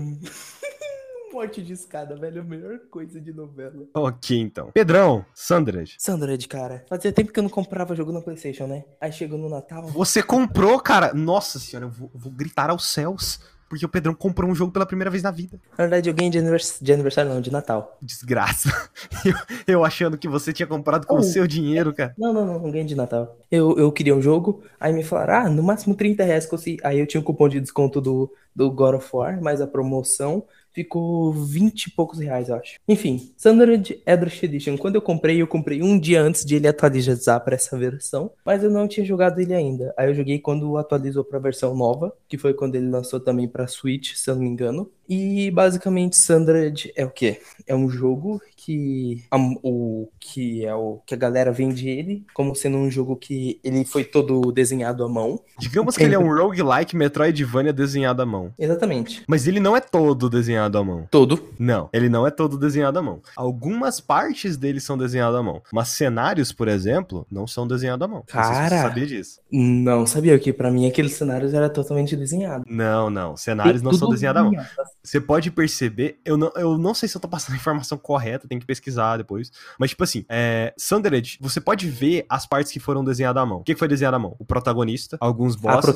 [1.32, 3.86] Morte de escada, velho, a melhor coisa de novela.
[3.94, 4.70] Ok, então.
[4.72, 5.94] Pedrão, Sandrad.
[5.98, 6.84] Sandra de cara.
[6.88, 8.84] Fazia tempo que eu não comprava jogo na Playstation, né?
[9.00, 9.86] Aí chegou no Natal.
[9.86, 11.14] Você comprou, cara.
[11.14, 13.40] Nossa senhora, eu vou, vou gritar aos céus.
[13.72, 15.58] Porque o Pedrão comprou um jogo pela primeira vez na vida.
[15.78, 16.76] Na verdade, eu ganhei de, anivers...
[16.78, 17.96] de aniversário, não, de Natal.
[18.02, 18.68] Desgraça.
[19.24, 19.34] Eu,
[19.66, 21.22] eu achando que você tinha comprado com o Oh.
[21.22, 22.12] seu dinheiro, cara.
[22.18, 23.38] Não, não, não, não ganhei de Natal.
[23.50, 26.44] Eu, eu queria um jogo, aí me falaram, ah, no máximo 30 reais.
[26.44, 29.62] que eu Aí eu tinha um cupom de desconto do, do God of War, mas
[29.62, 32.78] a promoção ficou 20 e poucos reais, eu acho.
[32.88, 34.76] Enfim, Sundered Edrush Edition.
[34.76, 38.62] Quando eu comprei, eu comprei um dia antes de ele atualizar para essa versão, mas
[38.62, 39.94] eu não tinha jogado ele ainda.
[39.96, 43.48] Aí eu joguei quando atualizou para a versão nova, que foi quando ele lançou também
[43.48, 44.90] para Switch, se eu não me engano.
[45.08, 47.40] E basicamente Sundered é o quê?
[47.66, 52.54] É um jogo que a, o que é o que a galera vende ele como
[52.54, 55.40] sendo um jogo que ele foi todo desenhado à mão.
[55.58, 58.52] Digamos que ele é um roguelike Metroidvania desenhado à mão.
[58.58, 59.24] Exatamente.
[59.26, 61.08] Mas ele não é todo desenhado à mão.
[61.10, 61.50] Todo.
[61.58, 63.20] Não, ele não é todo desenhado à mão.
[63.36, 65.60] Algumas partes dele são desenhadas à mão.
[65.72, 68.24] Mas cenários, por exemplo, não são desenhados à mão.
[68.32, 68.82] Não sei se você Cara.
[68.82, 69.40] sabia disso.
[69.50, 72.64] Não sabia que pra mim aqueles cenários era totalmente desenhado.
[72.68, 73.36] Não, não.
[73.36, 74.64] Cenários não são desenhados à mão.
[75.04, 78.46] Você pode perceber, eu não, eu não sei se eu tô passando a informação correta,
[78.46, 79.50] tem que pesquisar depois.
[79.78, 83.58] Mas, tipo assim, é, Sundered, você pode ver as partes que foram desenhadas à mão.
[83.58, 84.36] O que foi desenhado à mão?
[84.38, 85.94] O protagonista, alguns bosses,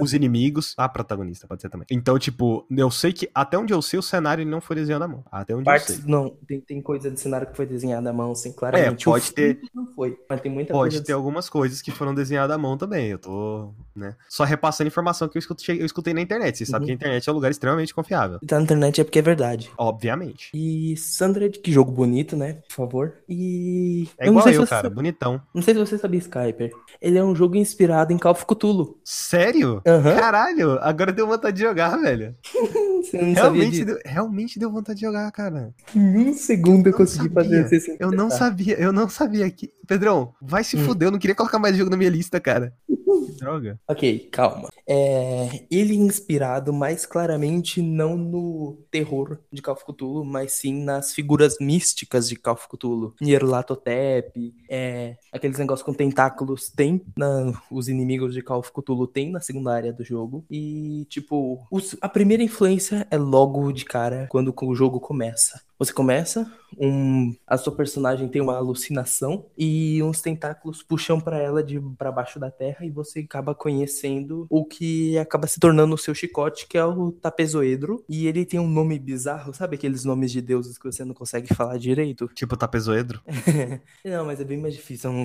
[0.00, 1.86] os inimigos, a protagonista, pode ser também.
[1.90, 5.08] Então, tipo, eu sei que, até onde eu sei, o cenário não foi desenhado à
[5.08, 5.24] mão.
[5.30, 6.04] Até onde eu Partes, sei.
[6.06, 9.02] não, tem, tem coisa de cenário que foi desenhada à mão, sim, claramente.
[9.02, 12.54] É, pode ter- Não foi, mas tem muita Pode ter algumas coisas que foram desenhadas
[12.54, 13.08] à mão também.
[13.08, 14.14] Eu tô, né?
[14.28, 16.58] Só repassando informação que eu escutei, eu escutei na internet.
[16.58, 16.86] Você sabe Uhum.
[16.86, 18.38] que a internet é um lugar extremamente confiável.
[18.46, 19.70] Tá na internet é porque é verdade.
[19.78, 20.50] Obviamente.
[20.54, 22.58] E Sandred, que jogo bonito, né?
[22.68, 23.14] Por favor.
[23.28, 24.08] E.
[24.18, 24.82] É não igual eu, cara.
[24.82, 25.40] sabe- Bonitão.
[25.54, 26.70] Não sei se você sabia, Skyper.
[27.00, 28.98] Ele é um jogo inspirado em Call of Cthulhu.
[29.04, 29.82] Sério?
[29.86, 30.14] Aham.
[30.16, 32.34] Caralho, agora deu vontade de jogar, velho.
[33.10, 33.84] Você não sabia Realmente disso.
[33.86, 35.74] deu, realmente deu vontade de jogar, cara.
[35.94, 37.62] Em um segundo eu não consegui sabia.
[37.64, 39.70] fazer se Eu não sabia, eu não sabia que.
[39.86, 40.84] Pedrão, vai se Hum.
[40.84, 42.72] fuder, eu não queria colocar mais jogo na minha lista, cara.
[42.86, 43.78] Que droga.
[43.88, 44.68] Ok, calma.
[44.88, 50.82] É, ele é inspirado mais claramente não no terror de Call of Cthulhu, mas sim
[50.82, 53.14] nas figuras místicas de Call of Cthulhu.
[53.20, 59.30] Nyarlathotep, é, aqueles negócios com tentáculos tem, na- os inimigos de Call of Cthulhu tem
[59.30, 60.44] na segunda área do jogo.
[60.50, 65.65] E, tipo, os- a primeira influência é logo de cara quando o jogo começa.
[65.78, 71.62] Você começa, um, a sua personagem tem uma alucinação e uns tentáculos puxam pra ela
[71.62, 75.98] de para baixo da terra e você acaba conhecendo o que acaba se tornando o
[75.98, 78.04] seu chicote, que é o Tapezoedro.
[78.08, 81.52] E ele tem um nome bizarro, sabe aqueles nomes de deuses que você não consegue
[81.54, 82.28] falar direito?
[82.36, 83.20] Tipo, tapezoedro.
[84.04, 85.10] não, mas é bem mais difícil.
[85.10, 85.24] É um...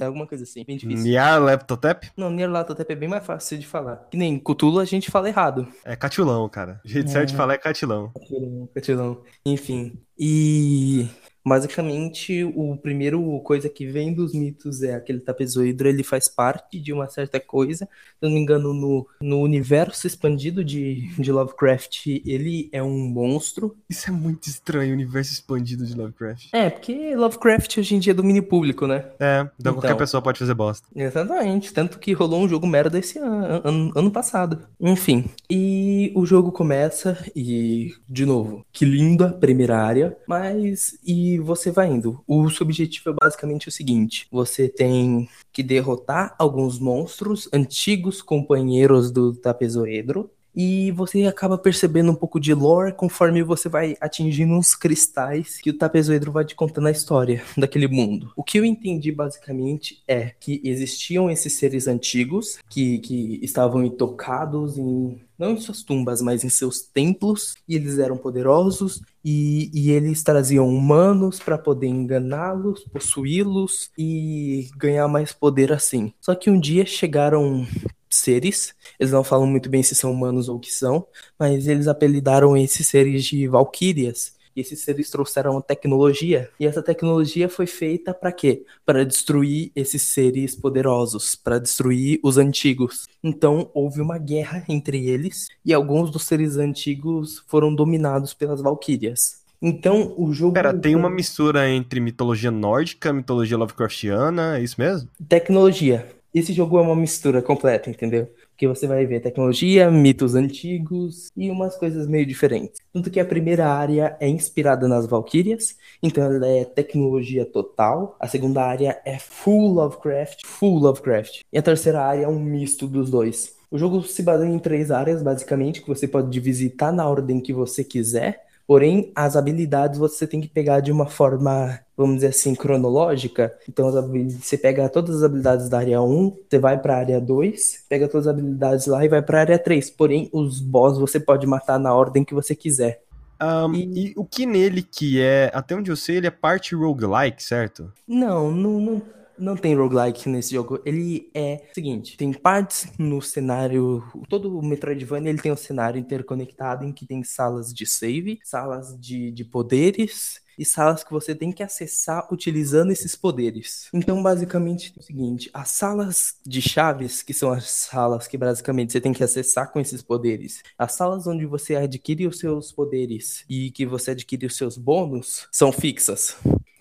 [0.00, 1.04] Alguma coisa assim, bem difícil.
[1.04, 4.08] Niar Leptotep Não, Nyarlathotep é bem mais fácil de falar.
[4.10, 5.68] Que nem Cthulhu a gente fala errado.
[5.84, 6.80] é catilão, cara.
[6.84, 8.10] O jeito certo de falar é catilão.
[8.14, 9.22] Catilão, catilão.
[9.44, 10.04] Enfim.
[10.18, 11.08] E
[11.46, 16.92] Basicamente, o primeiro coisa que vem dos mitos é aquele tapezoidro, ele faz parte de
[16.92, 17.86] uma certa coisa.
[17.86, 23.76] Se não me engano, no, no universo expandido de, de Lovecraft, ele é um monstro.
[23.88, 26.48] Isso é muito estranho, o universo expandido de Lovecraft.
[26.52, 29.04] É, porque Lovecraft hoje em dia é domínio público, né?
[29.18, 29.74] É, então, Então.
[29.74, 30.86] qualquer pessoa pode fazer bosta.
[30.94, 34.60] Exatamente, tanto que rolou um jogo merda esse ano, ano, ano passado.
[34.80, 41.70] Enfim, e o jogo começa e, de novo, que linda primeira área, mas e você
[41.70, 42.22] vai indo.
[42.26, 49.10] O seu objetivo é basicamente o seguinte: você tem que derrotar alguns monstros, antigos companheiros
[49.10, 50.30] do Tapezoedro.
[50.54, 55.70] E você acaba percebendo um pouco de lore conforme você vai atingindo uns cristais que
[55.70, 58.32] o Tapezoedro vai te contando a história daquele mundo.
[58.36, 64.76] O que eu entendi basicamente é que existiam esses seres antigos que, que estavam intocados
[64.78, 65.20] em.
[65.38, 70.24] Não em suas tumbas, mas em seus templos, e eles eram poderosos, e, e eles
[70.24, 76.12] traziam humanos para poder enganá-los, possuí-los e ganhar mais poder assim.
[76.20, 77.64] Só que um dia chegaram
[78.10, 81.06] seres, eles não falam muito bem se são humanos ou que são,
[81.38, 84.36] mas eles apelidaram esses seres de valquírias.
[84.56, 88.64] E esses seres trouxeram tecnologia, e essa tecnologia foi feita para quê?
[88.84, 93.06] Para destruir esses seres poderosos, para destruir os antigos.
[93.22, 99.44] Então houve uma guerra entre eles, e alguns dos seres antigos foram dominados pelas valquírias.
[99.62, 105.08] Então o jogo Pera, tem uma mistura entre mitologia nórdica, mitologia Lovecraftiana, é isso mesmo?
[105.28, 106.17] tecnologia.
[106.38, 108.28] Esse jogo é uma mistura completa, entendeu?
[108.50, 112.80] Porque você vai ver tecnologia, mitos antigos e umas coisas meio diferentes.
[112.92, 118.16] Tanto que a primeira área é inspirada nas Valkyrias, então ela é tecnologia total.
[118.20, 121.40] A segunda área é full Lovecraft, full Lovecraft.
[121.52, 123.56] E a terceira área é um misto dos dois.
[123.70, 127.52] O jogo se baseia em três áreas, basicamente, que você pode visitar na ordem que
[127.52, 128.47] você quiser.
[128.68, 133.56] Porém, as habilidades você tem que pegar de uma forma, vamos dizer assim, cronológica.
[133.66, 138.06] Então, você pega todas as habilidades da área 1, você vai pra área 2, pega
[138.06, 139.88] todas as habilidades lá e vai pra área 3.
[139.88, 143.00] Porém, os boss você pode matar na ordem que você quiser.
[143.40, 144.14] Ahn, E- e...
[144.14, 147.90] o que nele que é, até onde eu sei, ele é parte roguelike, certo?
[148.06, 149.02] Não, não, não,
[149.38, 150.80] não tem roguelike nesse jogo.
[150.84, 155.98] Ele é o seguinte, tem partes no cenário, todo o Metroidvania ele tem um cenário
[155.98, 161.34] interconectado em que tem salas de save, salas de, de poderes e salas que você
[161.34, 163.88] tem que acessar utilizando esses poderes.
[163.94, 168.92] Então, basicamente, é o seguinte, as salas de chaves, que são as salas que basicamente
[168.92, 173.44] você tem que acessar com esses poderes, as salas onde você adquire os seus poderes
[173.48, 176.36] e que você adquire os seus bônus, são fixas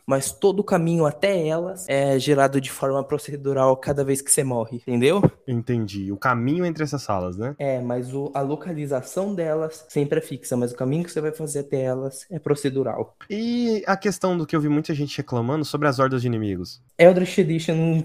[0.07, 4.43] mas todo o caminho até elas é gerado de forma procedural cada vez que você
[4.43, 5.21] morre, entendeu?
[5.47, 6.11] Entendi.
[6.11, 7.55] O caminho entre essas salas, né?
[7.59, 11.31] É, mas o- a localização delas sempre é fixa, mas o caminho que você vai
[11.31, 13.15] fazer até elas é procedural.
[13.29, 16.81] E a questão do que eu vi muita gente reclamando sobre as hordas de inimigos.
[16.97, 18.03] Eldritch Edition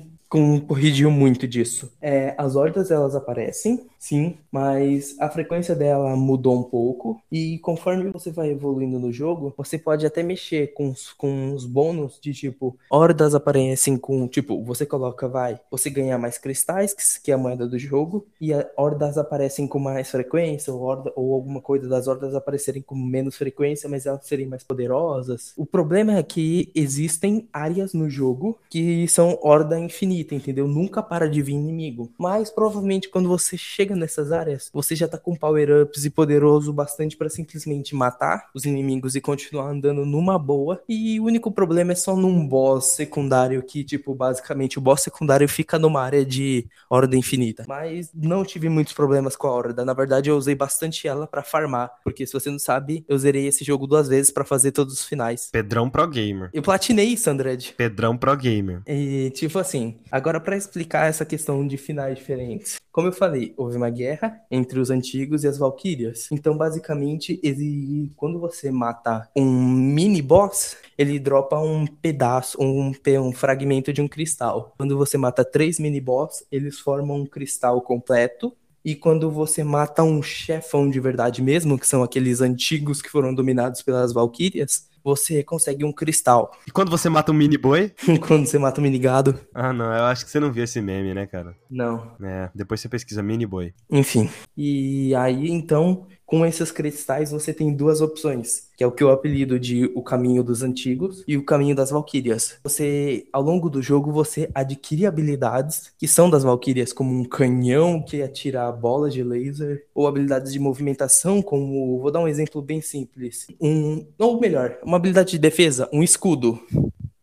[0.67, 1.93] corrigiu muito disso.
[2.01, 8.11] É, as hordas elas aparecem, sim, mas a frequência dela mudou um pouco e conforme
[8.11, 12.33] você vai evoluindo no jogo, você pode até mexer com os, com os bônus de
[12.35, 17.39] tipo, hordas aparecem com, tipo, você coloca, vai, você ganha mais cristais, que, é a
[17.39, 21.89] moeda do jogo, e a, hordas aparecem com mais frequência, ou, horda, ou alguma coisa
[21.89, 25.53] das hordas aparecerem com menos frequência, mas elas serem mais poderosas.
[25.57, 30.67] O problema é que existem áreas no jogo que são horda infinita, entendeu?
[30.67, 32.11] Nunca para de vir inimigo.
[32.19, 37.17] Mas provavelmente quando você chega nessas áreas, você já tá com power-ups e poderoso bastante
[37.17, 40.83] para simplesmente matar os inimigos e continuar andando numa boa.
[40.89, 45.49] E o único problema é só num boss secundário que, tipo, basicamente o boss secundário
[45.49, 47.65] fica numa área de horda infinita.
[47.69, 49.85] Mas não tive muitos problemas com a horda.
[49.85, 53.47] Na verdade, eu usei bastante ela para farmar, porque se você não sabe, eu zerei
[53.47, 55.49] esse jogo duas vezes para fazer todos os finais.
[55.51, 56.51] Pedrão Pro Gamer.
[56.53, 57.75] Eu platinei, Sandred.
[57.77, 58.83] Pedrão Pro Gamer.
[58.87, 62.81] E, tipo assim, agora pra explicar essa questão de finais diferentes.
[62.91, 66.29] Como eu falei, houve uma guerra entre os antigos e as valquírias.
[66.31, 73.33] Então, basicamente, ele, quando você mata um mini boss, ele dropa um pedaço, um, um
[73.33, 74.73] fragmento de um cristal.
[74.79, 78.57] Quando você mata três mini boss, eles formam um cristal completo.
[78.85, 83.33] E quando você mata um chefão de verdade mesmo, que são aqueles antigos que foram
[83.33, 86.53] dominados pelas valquírias, você consegue um cristal.
[86.67, 87.93] E quando você mata um mini boi?
[88.27, 91.15] quando você mata um minigado, Ah, não, eu acho que você não viu esse meme,
[91.15, 91.57] né, cara?
[91.71, 92.13] não.
[92.23, 93.73] É, depois você pesquisa mini boi.
[93.91, 94.31] Enfim.
[94.57, 99.11] E aí, então, com esses cristais você tem duas opções, que é o que eu
[99.11, 102.57] apelido de o caminho dos antigos e o caminho das valquírias.
[102.65, 108.03] Você, ao longo do jogo, você adquire habilidades que são das valquírias, como um canhão
[108.03, 112.81] que atira bolas de laser, ou habilidades de movimentação, como, vou dar um exemplo bem
[112.81, 116.59] simples, um, ou melhor, uma habilidade de defesa, um escudo.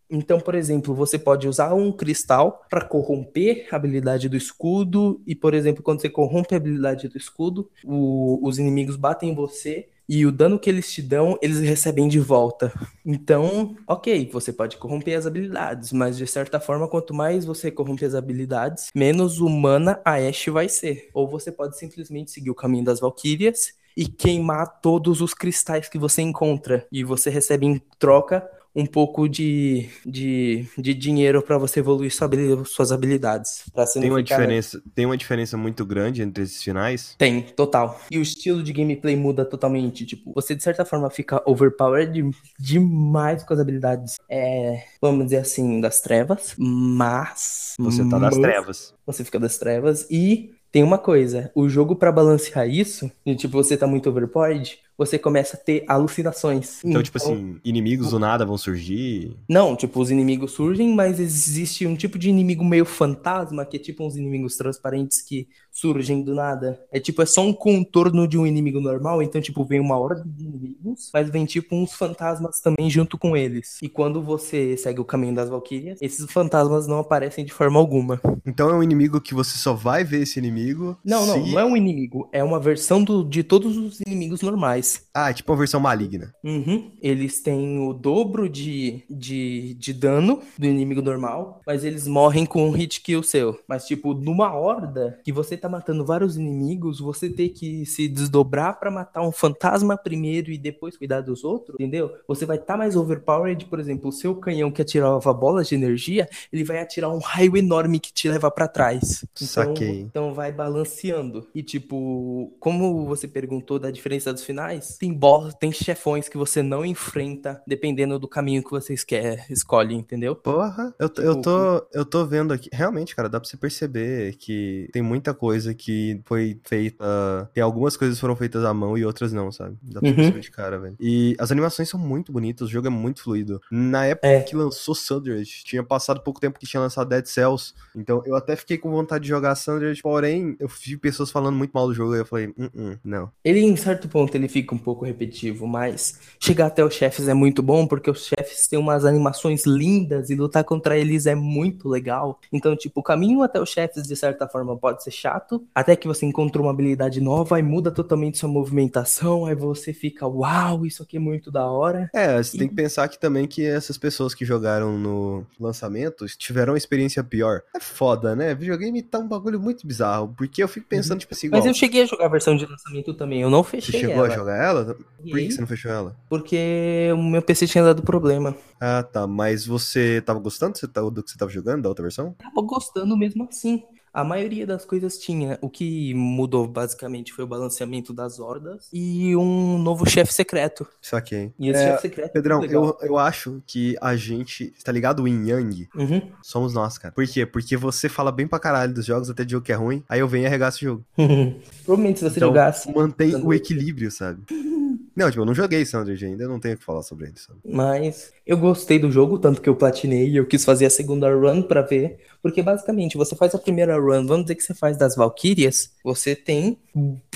[0.10, 5.36] Então, por exemplo, você pode usar um cristal para corromper a habilidade do escudo, e,
[5.36, 9.88] por exemplo, quando você corrompe a habilidade do escudo, o, os inimigos batem em você
[10.12, 12.74] e o dano que eles te dão, eles recebem de volta.
[13.06, 18.04] Então, ok, você pode corromper as habilidades, mas de certa forma, quanto mais você corrompe
[18.04, 21.10] as habilidades, menos humana a Ashe vai ser.
[21.14, 26.00] Ou você pode simplesmente seguir o caminho das Valkyrias e queimar todos os cristais que
[26.00, 26.88] você encontra.
[26.92, 32.26] E você recebe em troca um pouco de, de, de dinheiro para você evoluir sua
[32.26, 33.64] habilidade, suas habilidades.
[33.94, 37.16] Tem uma, diferença, tem uma diferença muito grande entre esses finais?
[37.18, 38.00] Tem, total.
[38.12, 40.06] E o estilo de gameplay muda totalmente.
[40.06, 42.30] Tipo, você de certa forma fica overpowered
[42.60, 47.74] demais com as habilidades, é, vamos dizer assim, das trevas, mas.
[47.80, 48.94] Você tá das trevas.
[49.06, 53.54] Você fica das trevas e tem uma coisa, o jogo para balancear isso, e, tipo,
[53.54, 56.84] você tá muito overpowered, você começa a ter alucinações.
[56.84, 59.34] Então, tipo então, tipo assim, inimigos do nada vão surgir?
[59.48, 63.80] Não, tipo, os inimigos surgem, mas existe um tipo de inimigo meio fantasma, que é
[63.80, 66.80] tipo uns inimigos transparentes que surgem do nada.
[66.92, 70.24] É tipo, é só um contorno de um inimigo normal, então, tipo, vem uma ordem
[70.26, 73.78] de inimigos, mas vem tipo uns fantasmas também junto com eles.
[73.82, 78.20] E quando você segue o caminho das Valkyrias, esses fantasmas não aparecem de forma alguma.
[78.46, 80.98] Então é um inimigo que você só vai ver esse inimigo.
[81.04, 85.08] Não, não, não é um inimigo, é uma versão do, de todos os inimigos normais.
[85.14, 86.34] Ah, é tipo uma versão maligna.
[86.44, 86.92] Uhum.
[87.02, 92.68] Eles têm o dobro de, de, de dano do inimigo normal, mas eles morrem com
[92.68, 93.60] um hit kill seu.
[93.68, 98.80] Mas, tipo, numa horda que você tá matando vários inimigos, você tem que se desdobrar
[98.80, 102.12] para matar um fantasma primeiro e depois cuidar dos outros, entendeu?
[102.28, 105.76] Você vai estar tá mais overpowered, por exemplo, o seu canhão que atirava bolas de
[105.76, 109.26] energia, ele vai atirar um raio enorme que te leva para trás.
[109.34, 110.02] Então, Saquei.
[110.02, 111.48] Então vai balanceando.
[111.54, 116.62] E, tipo, como você perguntou da diferença dos finais, tem boss, tem chefões que você
[116.62, 120.36] não enfrenta dependendo do caminho que vocês quer escolhe, entendeu?
[120.36, 122.70] Porra, eu, eu, tipo, tô, eu tô vendo aqui.
[122.72, 127.50] Realmente, cara, dá pra você perceber que tem muita coisa que foi feita.
[127.54, 129.78] Tem algumas coisas que foram feitas à mão e outras não, sabe?
[129.82, 130.40] Dá pra uhum.
[130.40, 130.96] de cara, velho.
[131.00, 133.62] E as animações são muito bonitas, o jogo é muito fluido.
[133.72, 134.42] Na época é.
[134.42, 137.74] que lançou Sundered, tinha passado pouco tempo que tinha lançado Dead Cells.
[137.96, 141.72] Então eu até fiquei com vontade de jogar Sundered, porém, eu vi pessoas falando muito
[141.72, 143.32] mal do jogo e eu falei, uh -uh, não.
[143.44, 147.34] Ele, em certo ponto, ele fica um pouco repetitivo, mas chegar até os chefes é
[147.34, 151.88] muito bom porque os chefes têm umas animações lindas e lutar contra eles é muito
[151.88, 152.40] legal.
[152.52, 155.39] Então, tipo, o caminho até os chefes de certa forma pode ser chato,
[155.74, 160.28] até que você encontra uma habilidade nova e muda totalmente sua movimentação, aí você fica,
[160.28, 162.10] uau, isso aqui é muito da hora.
[162.14, 162.60] É, você e...
[162.60, 167.24] tem que pensar que também que essas pessoas que jogaram no lançamento tiveram uma experiência
[167.24, 167.62] pior.
[167.76, 168.54] É foda, né?
[168.54, 171.20] Videogame tá um bagulho muito bizarro, porque eu fico pensando, uhum.
[171.20, 171.62] tipo assim, igual...
[171.62, 174.26] Mas eu cheguei a jogar a versão de lançamento também, eu não fechei Você chegou
[174.26, 174.34] ela.
[174.34, 174.98] a jogar ela?
[175.22, 176.16] Por que você não fechou ela?
[176.30, 178.56] Porque o meu PC tinha dado problema.
[178.80, 179.28] Ah, tá.
[179.28, 180.74] Mas você tava gostando
[181.12, 182.34] do que você tava jogando, da outra versão?
[182.38, 183.84] Tava gostando mesmo assim.
[184.14, 185.58] A maioria das coisas tinha.
[185.62, 190.88] O que mudou basicamente foi o balanceamento das hordas e um novo chefe secreto.
[191.02, 191.54] Saquei.
[191.60, 192.30] E esse é, chefe secreto.
[192.30, 194.74] É Pedrão, é eu, eu acho que a gente.
[194.84, 195.24] Tá ligado?
[195.24, 195.90] O Yin Yang?
[195.96, 196.22] Uhum.
[196.42, 197.14] Somos nós, cara.
[197.14, 197.46] Por quê?
[197.46, 200.20] Porque você fala bem pra caralho dos jogos, até de jogo que é ruim, aí
[200.20, 201.06] eu venho e arregaço o jogo.
[201.86, 202.94] Provavelmente se você então, jogasse.
[202.94, 204.44] Mantém o equilíbrio, sabe?
[205.20, 207.60] Não, tipo, eu não joguei Sandridge ainda, não tenho o que falar sobre ele, sabe?
[207.66, 211.30] Mas eu gostei do jogo, tanto que eu platinei e eu quis fazer a segunda
[211.30, 212.20] run para ver.
[212.42, 216.38] Porque basicamente, você faz a primeira run, vamos dizer que você faz das Valkyrias, você
[216.38, 216.78] tem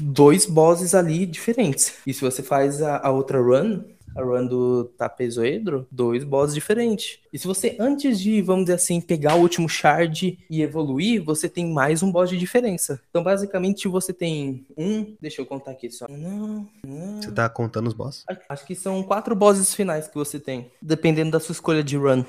[0.02, 1.96] dois bosses ali diferentes.
[2.08, 3.84] E se você faz a, a outra run,
[4.15, 7.19] a run do Tapezoedro, dois bosses diferentes.
[7.32, 11.49] E se você, antes de, vamos dizer assim, pegar o último shard e evoluir, você
[11.49, 13.02] tem mais um boss de diferença.
[13.10, 15.15] Então, basicamente, você tem um.
[15.19, 16.06] Deixa eu contar aqui só.
[16.08, 17.21] Não, não.
[17.21, 18.23] Você tá contando os bosses?
[18.47, 22.23] Acho que são quatro bosses finais que você tem, dependendo da sua escolha de run.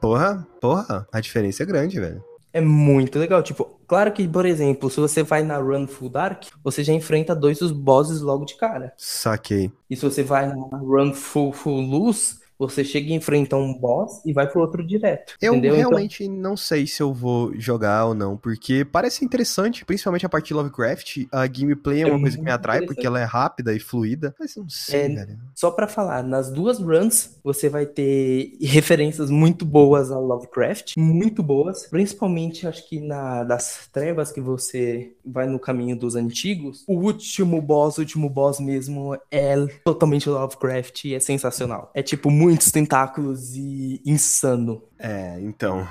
[0.00, 2.22] Porra, porra, a diferença é grande, velho.
[2.52, 3.42] É muito legal.
[3.42, 7.34] Tipo, claro que, por exemplo, se você vai na Run Full Dark, você já enfrenta
[7.34, 8.92] dois dos bosses logo de cara.
[8.96, 9.72] Saquei.
[9.90, 14.20] E se você vai na Run Full Full Luz, Você chega e enfrenta um boss
[14.26, 15.34] e vai pro outro direto.
[15.40, 15.76] Eu entendeu?
[15.76, 20.28] Então- realmente não sei se eu vou jogar ou não, porque parece interessante, principalmente a
[20.28, 21.26] parte de Lovecraft.
[21.30, 23.78] A gameplay é É uma coisa que me muito atrai, porque ela é rápida e
[23.78, 24.34] fluida.
[24.38, 25.38] Mas não sei, É, velho.
[25.54, 31.42] Só pra falar, nas duas runs você vai ter referências muito boas a Lovecraft, muito
[31.42, 36.84] boas, principalmente acho que na das trevas que você vai no caminho dos antigos.
[36.86, 41.90] O último boss, o último boss mesmo é totalmente Lovecraft e é sensacional.
[41.94, 44.82] É tipo muitos tentáculos e insano.
[44.98, 45.86] É, então.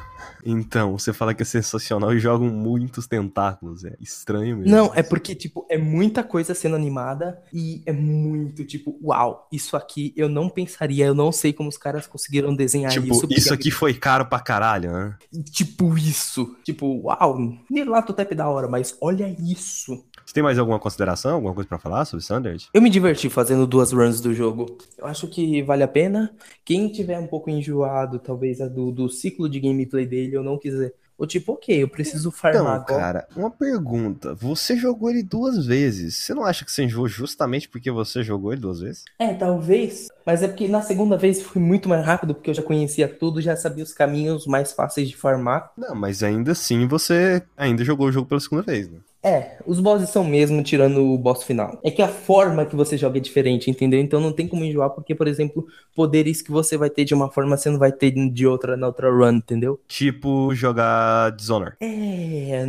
[0.45, 3.85] Então, você fala que é sensacional e jogam muitos tentáculos.
[3.85, 4.71] É estranho mesmo.
[4.71, 9.77] Não, é porque, tipo, é muita coisa sendo animada e é muito, tipo, uau, isso
[9.77, 13.27] aqui eu não pensaria, eu não sei como os caras conseguiram desenhar Tipo, isso.
[13.29, 15.15] isso, porque- aqui foi caro pra caralho, né?
[15.51, 16.55] Tipo isso.
[16.63, 17.37] Tipo, uau,
[17.69, 20.03] Nyarlathotep da hora, mas olha isso.
[20.27, 22.67] Você tem mais alguma consideração, alguma coisa pra falar sobre Standard?
[22.73, 24.77] Eu me diverti fazendo duas runs do jogo.
[24.97, 26.35] Eu acho que vale a pena.
[26.65, 30.91] Quem tiver um pouco enjoado, talvez, do, do ciclo de gameplay dele, eu não quiser.
[31.17, 34.35] Ou tipo, ok, eu preciso farmar Então, cara, uma pergunta.
[34.35, 36.17] Você jogou ele duas vezes.
[36.17, 39.05] Você não acha que você enjoou justamente porque você jogou ele duas vezes?
[39.17, 40.09] É, talvez.
[40.25, 43.41] Mas é porque na segunda vez foi muito mais rápido, porque eu já conhecia tudo,
[43.41, 45.71] já sabia os caminhos mais fáceis de farmar.
[45.77, 48.99] Não, mas ainda assim você ainda jogou o jogo pela segunda vez, né?
[49.23, 51.79] É, os bosses são mesmo, tirando o boss final.
[51.83, 53.99] É que a forma que você joga é diferente, entendeu?
[53.99, 55.65] Então não tem como enjoar, porque, por exemplo,
[55.95, 58.87] poderes que você vai ter de uma forma, você não vai ter de outra na
[58.87, 59.79] outra run, entendeu?
[59.87, 61.75] Tipo jogar Dishonored.
[61.81, 62.65] É,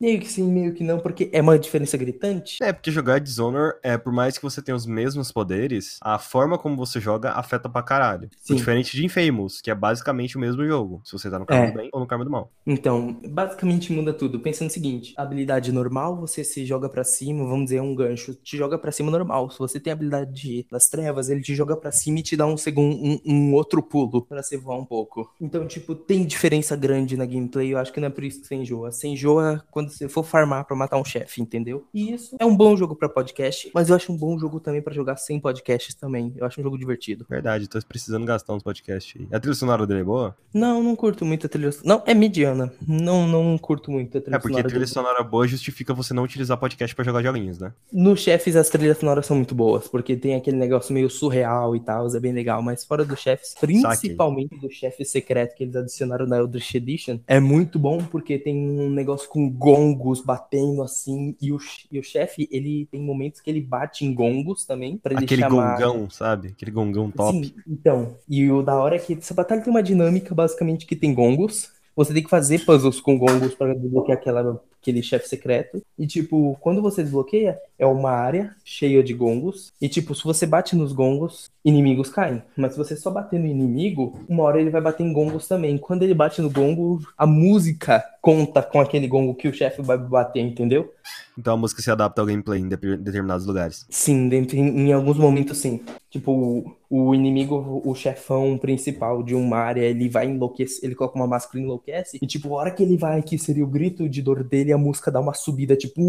[0.00, 2.62] meio que sim, meio que não, porque é uma diferença gritante.
[2.62, 6.58] É, porque jogar Dishonored, é, por mais que você tenha os mesmos poderes, a forma
[6.58, 8.28] como você joga afeta pra caralho.
[8.42, 8.54] Sim.
[8.56, 11.00] Diferente de Infamous, que é basicamente o mesmo jogo.
[11.04, 11.70] Se você tá no karma É.
[11.70, 12.50] do bem ou no karma do mal.
[12.66, 14.40] Então, basicamente muda tudo.
[14.40, 18.56] Pensa no seguinte: habilidade normal, você se joga pra cima, vamos dizer, um gancho, te
[18.56, 19.50] joga pra cima normal.
[19.50, 22.36] Se você tem a habilidade de- das trevas, ele te joga pra cima e te
[22.36, 25.30] dá um segundo, um, um outro pulo pra você voar um pouco.
[25.40, 27.72] Então, tipo, tem diferença grande na gameplay.
[27.72, 28.90] Eu acho que não é por isso que você enjoa.
[28.92, 31.84] Você enjoa quando você for farmar pra matar um chefe, entendeu?
[31.92, 34.82] E isso é um bom jogo pra podcast, mas eu acho um bom jogo também
[34.82, 36.32] pra jogar sem podcasts também.
[36.36, 37.26] Eu acho um jogo divertido.
[37.28, 39.26] Verdade, tô precisando gastar uns podcasts aí.
[39.32, 40.36] A trilha sonora dele é boa?
[40.52, 41.70] Não, não curto muito a trilha.
[41.84, 42.72] Não, é mediana.
[42.86, 44.92] Não, não curto muito a trilha É, porque sonora trilha dele.
[44.92, 47.72] sonora boa justifica você não utilizar podcast pra jogar joguinhos, né?
[47.92, 51.80] No Chefes as trilhas sonoras são muito boas, porque tem aquele negócio meio surreal e
[51.80, 52.62] tal, é bem legal.
[52.62, 57.40] Mas fora do Chefes, principalmente do Chefe Secreto que eles adicionaram na Eldritch Edition, é
[57.40, 61.34] muito bom porque tem um negócio com gongos batendo assim.
[61.40, 61.58] E o,
[61.90, 65.42] e o chefe, ele tem momentos que ele bate em gongos também, pra ele Aquele
[65.42, 65.78] chamar.
[65.78, 66.48] gongão, sabe?
[66.48, 67.32] Aquele gongão top.
[67.46, 68.16] Sim, então.
[68.28, 71.72] E o da hora é que essa batalha tem uma dinâmica basicamente que tem gongos.
[71.96, 75.80] Você tem que fazer puzzles com gongos para desbloquear aquela, aquele chefe secreto.
[75.98, 79.72] E, tipo, quando você desbloqueia, é uma área cheia de gongos.
[79.80, 82.42] E, tipo, se você bate nos gongos, inimigos caem.
[82.56, 85.78] Mas se você só bater no inimigo, uma hora ele vai bater em gongos também.
[85.78, 89.96] Quando ele bate no gongo, a música conta com aquele gongo que o chefe vai
[89.96, 90.92] bater, entendeu?
[91.38, 93.86] Então a música se adapta ao gameplay em de- determinados lugares.
[93.90, 95.80] Sim, dentro, em, em alguns momentos sim.
[96.14, 101.16] Tipo, o, o inimigo, o chefão principal de uma área, ele vai enlouquecer, ele coloca
[101.16, 102.20] uma máscara e enlouquece.
[102.22, 104.78] E tipo, a hora que ele vai, que seria o grito de dor dele, a
[104.78, 106.00] música dá uma subida, tipo.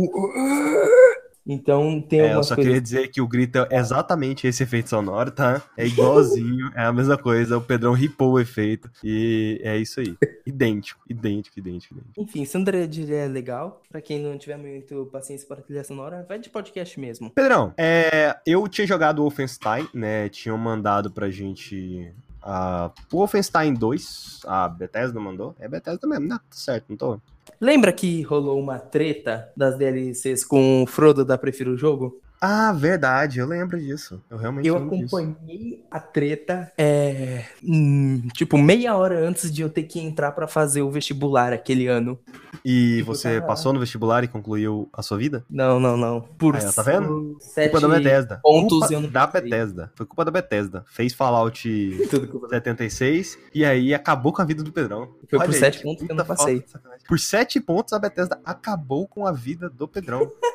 [1.47, 2.55] Então tem É, eu só coisas.
[2.55, 5.61] queria dizer que o grito é exatamente esse efeito sonoro, tá?
[5.77, 7.57] É igualzinho, é a mesma coisa.
[7.57, 8.89] O Pedrão ripou o efeito.
[9.03, 10.15] E é isso aí.
[10.45, 12.21] Idêntico, idêntico, idêntico, idêntico.
[12.21, 13.81] Enfim, Sandred é legal.
[13.89, 17.29] Pra quem não tiver muito paciência para trilha sonora, vai de podcast mesmo.
[17.29, 20.29] Pedrão, é, eu tinha jogado Wolfenstein, né?
[20.29, 24.41] Tinham mandado pra gente a Wolfenstein 2.
[24.45, 25.55] A Bethesda mandou.
[25.59, 26.37] É Bethesda mesmo, né?
[26.37, 27.19] Tá certo, não tô?
[27.59, 32.21] Lembra que rolou uma treta das DLCs com o Frodo da Prefiro o Jogo?
[32.47, 34.21] Ah, verdade, eu lembro disso.
[34.29, 35.17] Eu realmente Eu lembro disso.
[35.17, 40.47] acompanhei a treta, é, hum, tipo, meia hora antes de eu ter que entrar pra
[40.47, 42.19] fazer o vestibular aquele ano.
[42.63, 45.43] E Tipo, você tá- passou no vestibular e concluiu a sua vida?
[45.49, 46.21] Não, não, não.
[46.21, 47.35] Por ó, tá vendo?
[47.39, 48.39] sete Culpa da Bethesda.
[48.43, 49.25] pontos Culpa eu não da.
[49.27, 49.91] Bethesda.
[49.95, 50.85] Foi culpa da Bethesda.
[50.87, 51.67] Fez Fallout
[52.11, 55.09] Tudo culpa da- 76 e aí acabou com a vida do Pedrão.
[55.29, 56.61] Foi por aí, sete pontos que eu não passei.
[56.61, 56.89] falta.
[57.07, 60.29] Por sete pontos a Bethesda acabou com a vida do Pedrão.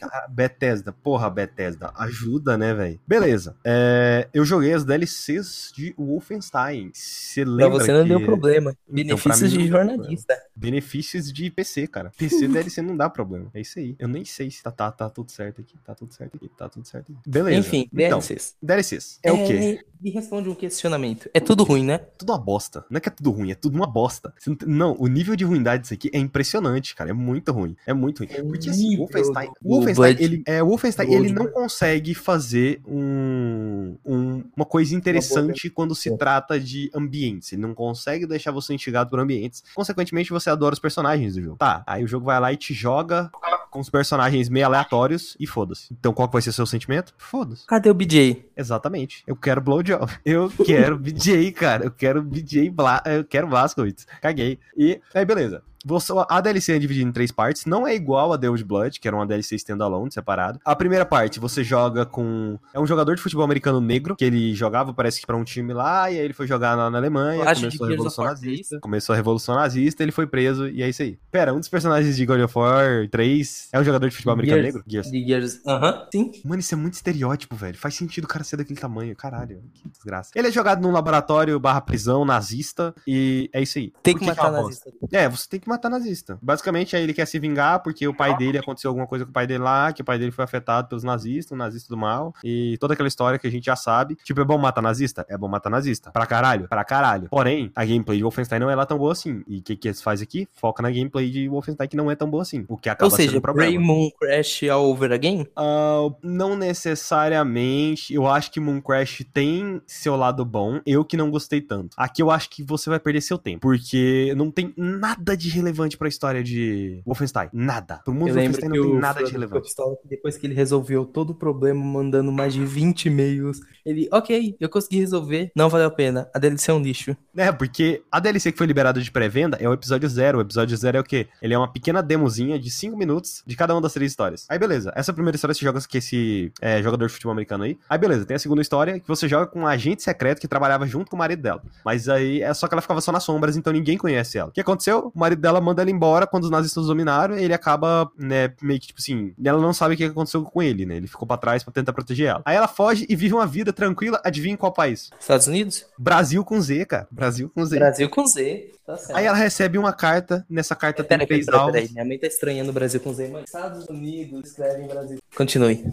[0.00, 3.00] Cara, Bethesda, porra, Bethesda, ajuda, né, velho?
[3.06, 3.56] Beleza.
[3.64, 6.90] É, eu joguei as DLCs de Wolfenstein.
[6.92, 8.08] Você Pra lembra você não que...
[8.08, 8.70] deu problema.
[8.88, 10.42] Então, Benefícios pra mim, de jornalista.
[10.54, 12.10] Benefícios de PC, cara.
[12.16, 13.50] PC DLC não dá problema.
[13.52, 13.94] É isso aí.
[13.98, 15.74] Eu nem sei se tá, tá, tá tudo certo aqui.
[15.84, 16.48] Tá tudo certo aqui.
[16.56, 17.30] Tá tudo certo aqui.
[17.30, 17.58] Beleza.
[17.58, 18.56] Enfim, então, DLCs.
[18.62, 19.18] DLCs.
[19.22, 19.84] É, o quê?
[20.00, 21.28] Me responde um questionamento.
[21.32, 21.98] É tudo ruim, né?
[21.98, 22.84] Tudo uma bosta.
[22.90, 24.32] Não é que é tudo ruim, é tudo uma bosta.
[24.66, 27.10] Não, não, o nível de ruindade disso aqui é impressionante, cara.
[27.10, 27.76] É muito ruim.
[27.86, 28.28] É muito ruim.
[28.40, 32.80] O Porque assim, Wolfenstein, o Wolfenstein, Blood- ele, é, o Wolfenstein, ele não consegue fazer
[32.86, 37.52] um, um um- uma coisa interessante quando se trata de ambientes.
[37.52, 39.62] Ele não consegue deixar você instigado por ambientes.
[39.74, 41.56] Consequentemente, você adora os personagens do jogo.
[41.58, 43.30] Tá, aí o jogo vai lá e te joga
[43.70, 45.88] com os personagens meio aleatórios e foda-se.
[45.92, 47.14] Então qual que vai ser seu sentimento?
[47.18, 47.66] Foda-se.
[47.66, 48.44] Cadê o BJ?
[48.56, 49.22] Exatamente.
[49.26, 50.10] Eu quero blowjob.
[50.24, 51.84] Eu quero BJ, cara.
[51.84, 53.02] Eu quero BJ Bla...
[53.06, 54.06] Eu quero Blazkowicz.
[54.22, 54.58] Caguei.
[54.76, 55.62] E aí, beleza.
[55.88, 57.64] Você, a DLC é dividida em três partes.
[57.64, 60.58] Não é igual a Old Blood, que era uma DLC standalone, separado.
[60.64, 62.58] A primeira parte, você joga com...
[62.74, 65.72] É um jogador de futebol americano negro, que ele jogava, parece que pra um time
[65.72, 68.80] lá, e aí ele foi jogar lá na Alemanha, que começou a Revolução Nazista.
[68.80, 71.16] Começou a Revolução Nazista, ele foi preso, e é isso aí.
[71.30, 74.62] Pera, um dos personagens de God of War 3 é um jogador de futebol americano
[74.62, 74.74] Gears.
[74.74, 74.90] negro?
[74.90, 75.10] Gears.
[75.12, 75.60] De Gears.
[75.64, 76.32] Aham, sim.
[76.44, 77.78] Mano, isso é muito estereótipo, velho.
[77.78, 79.14] Faz sentido o cara ser daquele tamanho.
[79.14, 80.32] Caralho, que desgraça.
[80.34, 83.92] Ele é jogado num laboratório barra prisão nazista e é isso aí.
[84.02, 84.92] Tem Por que matar é uma nazista.
[85.12, 86.38] É, você tem que matar nazista.
[86.42, 89.34] Basicamente, aí ele quer se vingar porque o pai dele aconteceu alguma coisa com o
[89.34, 92.34] pai dele lá, que o pai dele foi afetado pelos nazistas, um nazista do mal,
[92.42, 94.16] e toda aquela história que a gente já sabe.
[94.24, 95.24] Tipo, é bom matar nazista?
[95.28, 96.10] É bom matar nazista.
[96.10, 96.68] Pra caralho?
[96.68, 97.28] Pra caralho.
[97.28, 99.42] Porém, a gameplay de Wolfenstein não é lá tão boa assim.
[99.46, 100.48] E o que que eles fazem aqui?
[100.52, 102.64] Foca na gameplay de Wolfenstein que não é tão boa assim.
[102.68, 103.70] O que acaba Ou sendo seja, um problema.
[103.70, 105.46] Raymond Crash all over again?
[105.56, 108.14] Ah, não necessariamente.
[108.14, 110.80] Eu acho que Moon Crash tem seu lado bom.
[110.86, 111.94] Eu que não gostei tanto.
[111.96, 113.60] Aqui eu acho que você vai perder seu tempo.
[113.60, 115.65] Porque não tem nada de relevante
[115.98, 117.48] pra história de Wolfenstein.
[117.52, 118.00] Nada.
[118.04, 119.72] Pro mundo Eu de lembro Wolfenstein não tem nada de relevante.
[120.04, 124.68] depois que ele resolveu todo o problema, mandando mais de 20 e-mails, ele, ok, eu
[124.68, 127.16] consegui resolver, não valeu a pena, a DLC é um lixo.
[127.36, 130.38] É, porque a DLC que foi liberada de pré-venda é o episódio zero.
[130.38, 131.28] O episódio zero é o quê?
[131.40, 134.46] Ele é uma pequena demozinha de 5 minutos de cada uma das três histórias.
[134.48, 137.78] Aí beleza, essa primeira história você joga com esse é, jogador de futebol americano aí.
[137.88, 140.86] Aí beleza, tem a segunda história que você joga com um agente secreto que trabalhava
[140.86, 141.62] junto com o marido dela.
[141.84, 144.48] Mas aí é só que ela ficava só nas sombras, então ninguém conhece ela.
[144.48, 145.12] O que aconteceu?
[145.14, 148.80] O marido dela manda ela embora quando os nazistas dominaram e ele acaba, né, meio
[148.80, 150.96] que tipo assim, ela não sabe o que aconteceu com ele, né?
[150.96, 152.42] Ele ficou pra trás pra tentar proteger ela.
[152.44, 155.10] Aí ela foge e vive uma vida tranquila, adivinha em qual país?
[155.18, 155.86] Estados Unidos?
[155.96, 157.06] Brasil com Z, cara.
[157.10, 157.78] Brasil com Z.
[157.78, 159.18] Brasil com Z, tá certo.
[159.18, 161.90] Aí ela recebe uma carta, nessa carta tem Peraí, três alvos.
[161.92, 163.44] minha mãe tá estranhando o Brasil com Z, mãe.
[163.44, 165.18] Estados Unidos, escreve em Brasil.
[165.36, 165.84] Continue.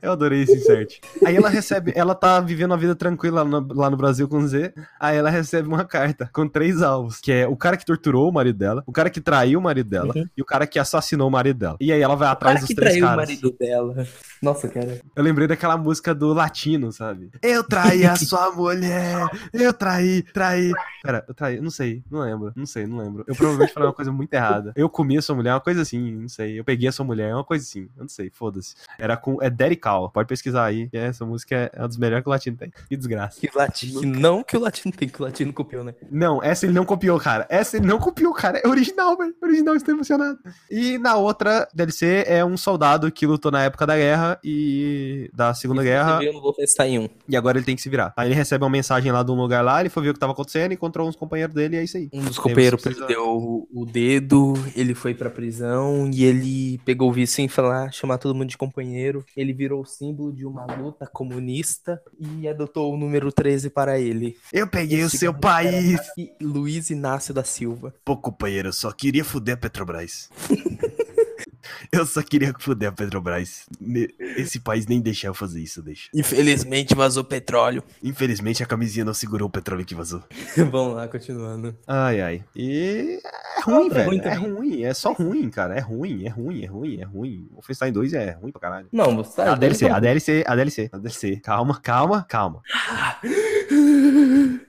[0.00, 0.98] Eu adorei esse insert.
[1.24, 4.46] Aí ela recebe, ela tá vivendo uma vida tranquila lá no, lá no Brasil com
[4.46, 4.72] Z.
[5.00, 8.32] Aí ela recebe uma carta com três alvos, que é o cara que torturou o
[8.32, 10.26] marido dela, o cara que traiu o marido dela Uhum.
[10.36, 11.76] e o cara que assassinou o marido dela.
[11.80, 13.28] E aí ela vai O atrás cara dos que três traiu o caras.
[13.28, 14.06] marido dela.
[14.42, 15.00] Nossa, cara.
[15.16, 17.30] Eu lembrei daquela música do latino, sabe?
[17.42, 20.41] Eu traí a sua mulher, eu traí, traí.
[21.02, 23.24] Pera, eu traí, não sei, não lembro, não sei, não lembro.
[23.26, 24.72] Eu provavelmente falei uma coisa muito errada.
[24.76, 26.58] Eu comi a sua mulher, uma coisa assim, não sei.
[26.58, 28.74] Eu peguei a sua mulher, uma coisa assim, eu não sei, foda-se.
[28.98, 32.22] Era com, é Daddy Cal, pode pesquisar aí, essa música é, é uma das melhores
[32.22, 32.72] que o latino tem.
[32.88, 33.40] Que desgraça.
[33.40, 34.00] Que latino.
[34.00, 35.94] que não que o latino tem, que o latino copiou, né?
[36.10, 37.46] Não, essa ele não copiou, cara.
[37.48, 38.60] Essa ele não copiou, cara.
[38.64, 39.34] É original, velho.
[39.42, 40.38] Original, estou emocionado.
[40.70, 45.54] E na outra DLC é um soldado que lutou na época da guerra e da
[45.54, 46.18] Segunda Guerra.
[46.18, 47.08] Você viu no Wolfenstein 1.
[47.28, 48.12] E agora ele tem que se virar.
[48.16, 50.20] Aí ele recebe uma mensagem lá de um lugar lá, ele foi ver o que
[50.20, 52.08] tava acontecendo, encontrou uns companheiros dele e é isso aí.
[52.12, 57.08] Um dos companheiros precisa- perdeu o- o dedo, ele foi pra prisão e ele pegou
[57.10, 59.24] o vício em falar, chamar todo mundo de companheiro.
[59.36, 64.36] Ele virou o símbolo de uma luta comunista e adotou o número 13 para ele.
[64.52, 67.94] Eu peguei Esse cara era E Luiz Inácio da Silva.
[68.04, 70.28] Pô, companheiro, eu só queria fuder a Petrobras.
[71.92, 73.66] eu só queria fuder a Petrobras.
[74.36, 76.08] Esse país nem deixa eu fazer isso, deixa.
[76.14, 77.82] Infelizmente vazou petróleo.
[78.02, 80.22] Infelizmente a camisinha não segurou o petróleo que vazou.
[80.56, 81.76] Vamos lá, continuando.
[81.86, 82.44] Ai, ai.
[82.56, 83.20] E
[83.58, 84.06] é ruim, É velho.
[84.08, 85.76] ruim é ruim, é só ruim, cara.
[85.76, 87.46] É ruim, é ruim, é ruim, é ruim.
[87.50, 88.88] O Wolfenstein 2 é ruim pra caralho.
[88.90, 91.36] Não, você tá A DLC, a DLC, a DLC, a DLC.
[91.36, 92.62] Calma, calma, calma.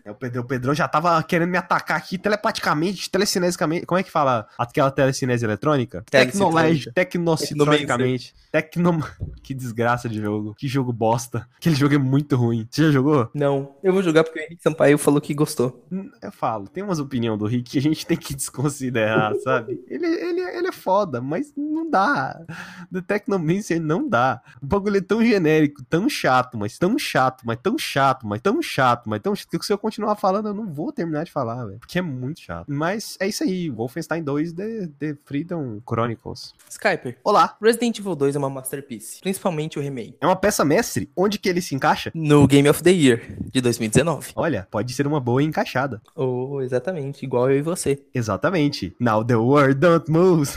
[0.05, 3.86] É, O Pedro- o Pedrão já tava querendo me atacar aqui telepaticamente, telecinesicamente.
[3.86, 6.03] Como é que fala aquela telecinese eletrônica?
[6.09, 6.51] Telecitrônica.
[6.57, 8.34] Tecnológico, tecnocitrônicamente.
[8.51, 9.03] Tecno...
[9.41, 10.53] Que desgraça de jogo.
[10.55, 11.47] Que jogo bosta.
[11.57, 12.68] Aquele jogo é muito ruim.
[12.70, 13.30] Você já jogou?
[13.34, 15.86] Não, eu vou jogar porque o Henrique Sampaio falou que gostou.
[15.91, 19.84] Hum, Eu falo, tem umas opiniões do Rick que a gente tem que desconsiderar, sabe?
[19.88, 22.39] Ele, ele, ele é foda, mas não dá.
[22.91, 24.41] The Technomancer não dá.
[24.61, 28.61] O bagulho é tão genérico, tão chato, mas tão chato, mas tão chato, mas tão
[28.61, 31.66] chato, mas tão chato, que se eu continuar falando, eu não vou terminar de falar,
[31.66, 31.80] velho.
[31.80, 32.68] Porque é muito chato.
[32.68, 36.53] Mas é isso aí, Wolfenstein 2 The, The Freedom Chronicles.
[37.23, 37.57] Olá!
[37.61, 40.15] Resident Evil 2 é uma masterpiece, principalmente o remake.
[40.21, 41.09] É uma peça mestre?
[41.15, 42.11] Onde que ele se encaixa?
[42.13, 44.31] No Game of the Year de 2019.
[44.35, 46.01] Olha, pode ser uma boa encaixada.
[46.15, 48.01] Oh, exatamente, igual eu e você.
[48.13, 48.95] Exatamente.
[48.99, 50.49] Now the world don't move.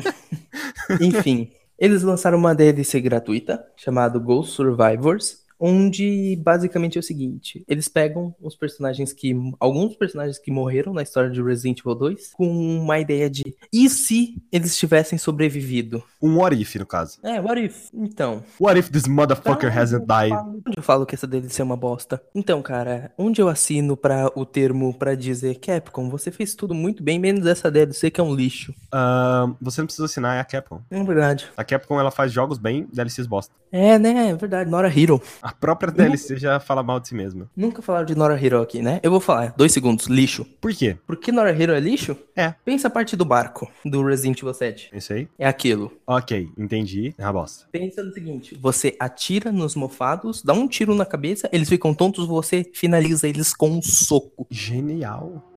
[1.00, 5.45] Enfim, eles lançaram uma DLC gratuita chamada Ghost Survivors.
[5.58, 9.34] Onde basicamente é o seguinte: eles pegam os personagens que.
[9.58, 13.88] alguns personagens que morreram na história de Resident Evil 2 com uma ideia de e
[13.88, 16.02] se eles tivessem sobrevivido?
[16.22, 17.18] Um what if, no caso.
[17.22, 17.88] É, what if?
[17.92, 18.42] Então.
[18.60, 20.32] What if this motherfucker Tá, hasn't died?
[20.32, 22.20] Onde eu falo que essa DLC é uma bosta?
[22.34, 27.02] Então, cara, onde eu assino para o termo pra dizer Capcom, você fez tudo muito
[27.02, 28.74] bem, menos essa DLC que é um lixo.
[28.92, 30.80] Ahn, você não precisa assinar, é a Capcom.
[30.90, 31.46] É verdade.
[31.56, 33.54] A Capcom, ela faz jogos bem, DLCs bosta.
[33.70, 34.30] É, né?
[34.30, 34.70] É verdade.
[34.70, 35.20] Nora Hero.
[35.46, 37.48] A própria DLC já fala mal de si mesma.
[37.54, 38.98] Nunca falaram de Nora Hero aqui, né?
[39.00, 39.54] Eu vou falar.
[39.56, 40.08] Dois segundos.
[40.08, 40.44] Lixo.
[40.60, 40.96] Por quê?
[41.06, 42.16] Por que Nora Hero é lixo?
[42.34, 42.52] É.
[42.64, 44.90] Pensa a parte do barco do Resident Evil 7.
[44.92, 45.28] Isso aí?
[45.38, 45.92] É aquilo.
[46.04, 47.14] Ok, entendi.
[47.16, 47.64] É uma bosta.
[47.70, 52.26] Pensa no seguinte: você atira nos mofados, dá um tiro na cabeça, eles ficam tontos,
[52.26, 54.48] você finaliza eles com um soco.
[54.50, 55.54] Genial.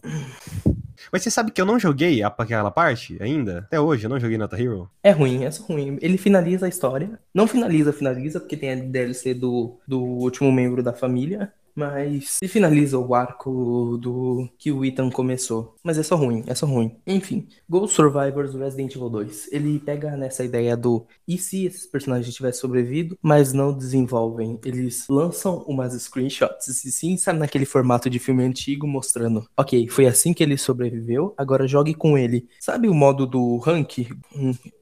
[1.12, 3.60] Mas você sabe que eu não joguei aquela parte ainda?
[3.60, 4.90] Até hoje, eu não joguei Nota Hero.
[5.04, 5.98] É ruim, é só ruim.
[6.02, 7.20] Ele finaliza a história.
[7.34, 11.52] Não finaliza, finaliza, porque tem a DLC do, do último membro da família.
[11.76, 15.76] Mas ele finaliza o arco do que o Ethan começou.
[15.84, 16.96] Mas é só ruim, é só ruim.
[17.06, 19.50] Enfim, Ghost Survivors Resident Evil 2.
[19.52, 24.60] Ele pega nessa ideia do e se esses personagens tivessem sobrevivido, mas não desenvolvem.
[24.66, 30.08] Eles lançam umas screenshots, e sim, sabe naquele formato de filme antigo, mostrando, ok, foi
[30.08, 32.48] assim que ele sobreviveu, agora jogue com ele.
[32.60, 34.08] Sabe o modo do rank?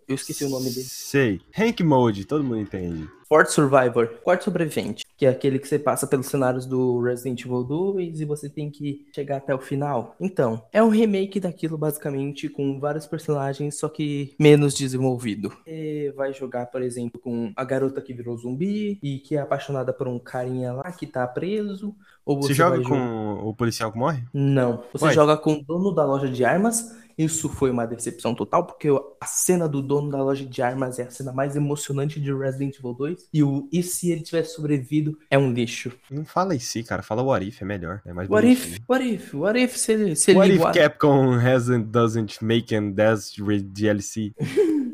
[0.08, 0.86] Eu esqueci o nome dele.
[0.88, 1.42] Sei.
[1.54, 3.10] Rank Mode, todo mundo entende.
[3.28, 7.62] Fort Survivor, quarto sobrevivente, que é aquele que você passa pelos cenários do Resident Evil
[7.62, 10.16] 2 e você tem que chegar até o final.
[10.18, 15.52] Então, é um remake daquilo basicamente com vários personagens, só que menos desenvolvido.
[15.66, 19.92] Você vai jogar, por exemplo, com a garota que virou zumbi e que é apaixonada
[19.92, 21.94] por um carinha lá que tá preso,
[22.26, 24.24] ou você, Você joga com jogar- o policial que morre?
[24.34, 25.14] Não, você Ué.
[25.14, 26.96] joga com o dono da loja de armas.
[27.18, 28.88] Isso foi uma decepção total, porque
[29.20, 32.78] a cena do dono da loja de armas é a cena mais emocionante de Resident
[32.78, 33.28] Evil 2.
[33.34, 35.92] E o e se ele tivesse sobrevivido é um lixo.
[36.12, 37.02] Não fala em si, cara.
[37.02, 38.02] Fala What If, é melhor.
[38.06, 38.78] É mais What if?
[38.88, 39.34] What if?
[39.34, 43.34] What if se ele, se ele What if igual- Capcom hasn't, doesn't make an das
[43.36, 44.34] DLC?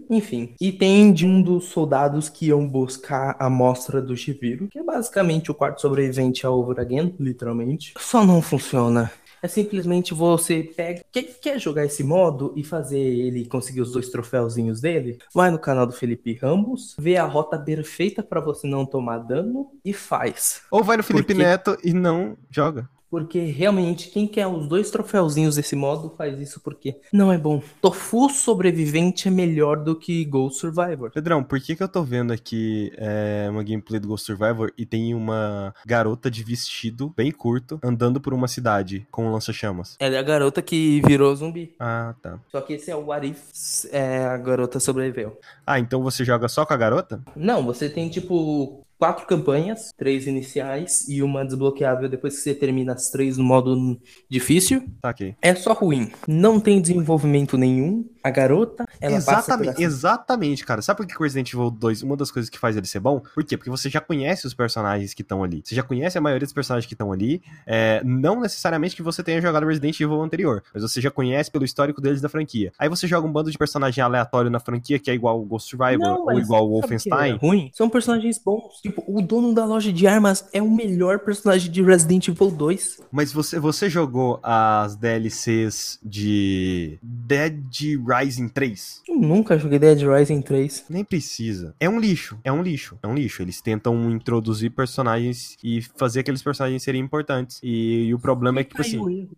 [0.09, 0.55] Enfim.
[0.61, 4.83] E tem de um dos soldados que iam buscar a amostra do Shiviro, que é
[4.83, 7.93] basicamente o quarto sobrevivente a Over Again, literalmente.
[7.97, 9.11] Só não funciona.
[9.43, 11.03] É simplesmente você pega.
[11.11, 15.19] Quer, quer jogar esse modo e fazer ele conseguir os dois troféuzinhos dele?
[15.33, 19.69] Vai no canal do Felipe Ramos, vê a rota perfeita pra você não tomar dano
[19.83, 20.61] e faz.
[20.71, 21.43] Ou vai no Felipe Por quê?
[21.43, 22.89] Neto e não joga.
[23.13, 27.61] Porque realmente, quem quer os dois troféuzinhos desse modo faz isso porque não é bom.
[27.79, 31.11] Tofu sobrevivente é melhor do que Ghost Survivor.
[31.11, 34.83] Pedrão, por que que eu tô vendo aqui é, uma gameplay do Ghost Survivor e
[34.83, 39.95] tem uma garota de vestido bem curto andando por uma cidade com um lança-chamas?
[39.99, 41.75] Ela é a garota que virou zumbi.
[41.79, 42.39] Ah, tá.
[42.51, 45.39] Só que esse é o What If é, a garota sobreviveu.
[45.67, 47.21] Ah, então você joga só com a garota?
[47.35, 52.93] Não, você tem tipo quatro campanhas, três iniciais e uma desbloqueável depois que você termina
[52.93, 54.85] as três no modo difícil.
[55.01, 55.35] Tá ok.
[55.41, 56.11] É só ruim.
[56.27, 58.05] Não tem desenvolvimento nenhum.
[58.23, 60.81] A garota, ela exatamente, exatamente, cara.
[60.81, 63.21] Sabe por que o Resident Evil 2, uma das coisas que faz ele ser bom?
[63.33, 63.57] Por quê?
[63.57, 65.61] Porque você já conhece os personagens que estão ali.
[65.63, 67.41] Você já conhece a maioria dos personagens que estão ali.
[67.67, 71.65] É, não necessariamente que você tenha jogado Resident Evil anterior, mas você já conhece pelo
[71.65, 72.71] histórico deles da franquia.
[72.79, 75.69] Aí você joga um bando de personagem aleatório na franquia que é igual o Ghost
[75.69, 77.37] Survivor Não, ou igual o é Wolfenstein.
[77.37, 77.71] ruim?
[77.73, 78.79] São personagens bons.
[78.81, 83.01] Tipo, o dono da loja de armas é o melhor personagem de Resident Evil 2.
[83.11, 87.63] Mas você, você jogou as DLCs de Dead
[88.07, 88.92] Rising 3?
[89.07, 90.85] Eu nunca joguei Dead Rising 3.
[90.89, 91.75] Nem precisa.
[91.79, 92.39] É um lixo.
[92.43, 92.97] É um lixo.
[93.01, 93.41] É um lixo.
[93.41, 97.59] Eles tentam introduzir personagens e fazer aqueles personagens serem importantes.
[97.63, 98.97] E, e o problema é que, tipo assim.
[98.97, 99.29] erro.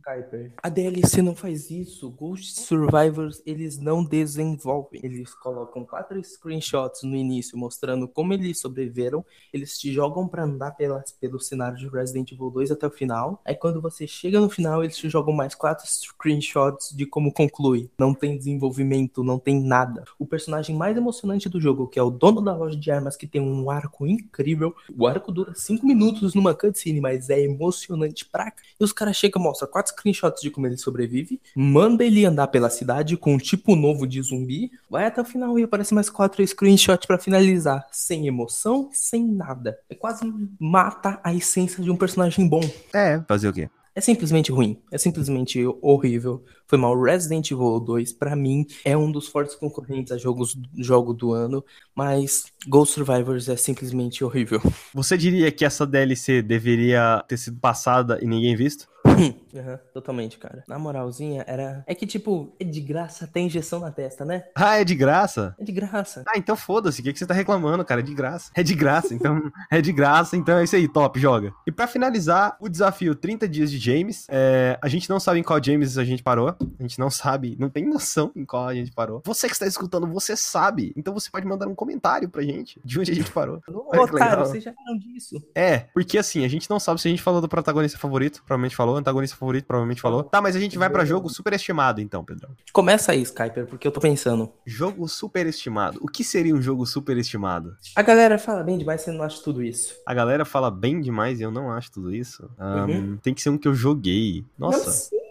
[0.61, 2.09] A DLC não faz isso.
[2.09, 5.01] Ghost Survivors, eles não desenvolvem.
[5.03, 9.25] Eles colocam quatro screenshots no início mostrando como eles sobreviveram.
[9.53, 13.41] Eles te jogam pra andar pelas, pelo cenário de Resident Evil 2 até o final.
[13.45, 17.89] Aí quando você chega no final, eles te jogam mais quatro screenshots de como conclui.
[17.97, 20.03] Não tem desenvolvimento, não tem nada.
[20.17, 23.27] O personagem mais emocionante do jogo, que é o dono da loja de armas, que
[23.27, 24.75] tem um arco incrível.
[24.97, 28.61] O arco dura cinco minutos numa cutscene, mas é emocionante pra cá.
[28.79, 32.69] E os caras chegam, mostram quatro screenshots de como ele sobrevive, manda ele andar pela
[32.69, 36.45] cidade com um tipo novo de zumbi, vai até o final e aparece mais quatro
[36.45, 37.87] screenshots pra finalizar.
[37.91, 39.79] Sem emoção, sem nada.
[39.89, 40.21] É quase
[40.59, 42.61] mata a essência de um personagem bom.
[42.93, 43.69] É, fazer o quê?
[43.95, 46.43] É simplesmente ruim, é simplesmente horrível.
[46.67, 46.99] Foi mal.
[46.99, 51.63] Resident Evil 2, pra mim, é um dos fortes concorrentes a jogos, jogo do ano,
[51.93, 54.61] mas Ghost Survivors é simplesmente horrível.
[54.93, 58.87] Você diria que essa DLC deveria ter sido passada e ninguém visto?
[59.55, 60.65] Uhum, totalmente, cara.
[60.67, 61.81] Na moralzinha, era.
[61.87, 64.43] É que, tipo, é de graça, tem injeção na testa, né?
[64.53, 65.55] Ah, é de graça?
[65.57, 66.25] É de graça.
[66.27, 66.99] Ah, então foda-se.
[66.99, 68.01] O que, que você tá reclamando, cara?
[68.01, 68.51] É de graça.
[68.53, 69.49] É de graça, então.
[69.71, 71.53] é de graça, então é isso aí, top, joga.
[71.65, 74.27] E pra finalizar, o desafio 30 dias de James.
[74.29, 76.53] É, a gente não sabe em qual James a gente parou.
[76.79, 79.21] A gente não sabe, não tem noção em qual a gente parou.
[79.25, 80.93] Você que está escutando, você sabe.
[80.95, 83.61] Então você pode mandar um comentário pra gente de onde a gente parou.
[83.69, 84.45] Ô, Olha que Otário, legal.
[84.45, 85.41] vocês já viram disso?
[85.55, 88.75] É, porque assim, a gente não sabe se a gente falou do protagonista favorito, provavelmente
[88.75, 90.23] falou, antagonista favorito, provavelmente falou.
[90.23, 92.49] Tá, mas a gente vai pra jogo superestimado então, Pedrão.
[92.73, 94.51] Começa aí, Skyper, porque eu tô pensando.
[94.65, 95.99] Jogo superestimado.
[96.01, 97.75] O que seria um jogo superestimado?
[97.95, 99.95] A galera fala bem demais, você não acha tudo isso.
[100.05, 102.49] A galera fala bem demais e eu não acho tudo isso.
[102.57, 103.17] Ahn, Uhum.
[103.17, 104.45] Tem que ser um que eu joguei.
[104.57, 105.09] Nossa.
[105.11, 105.24] Não,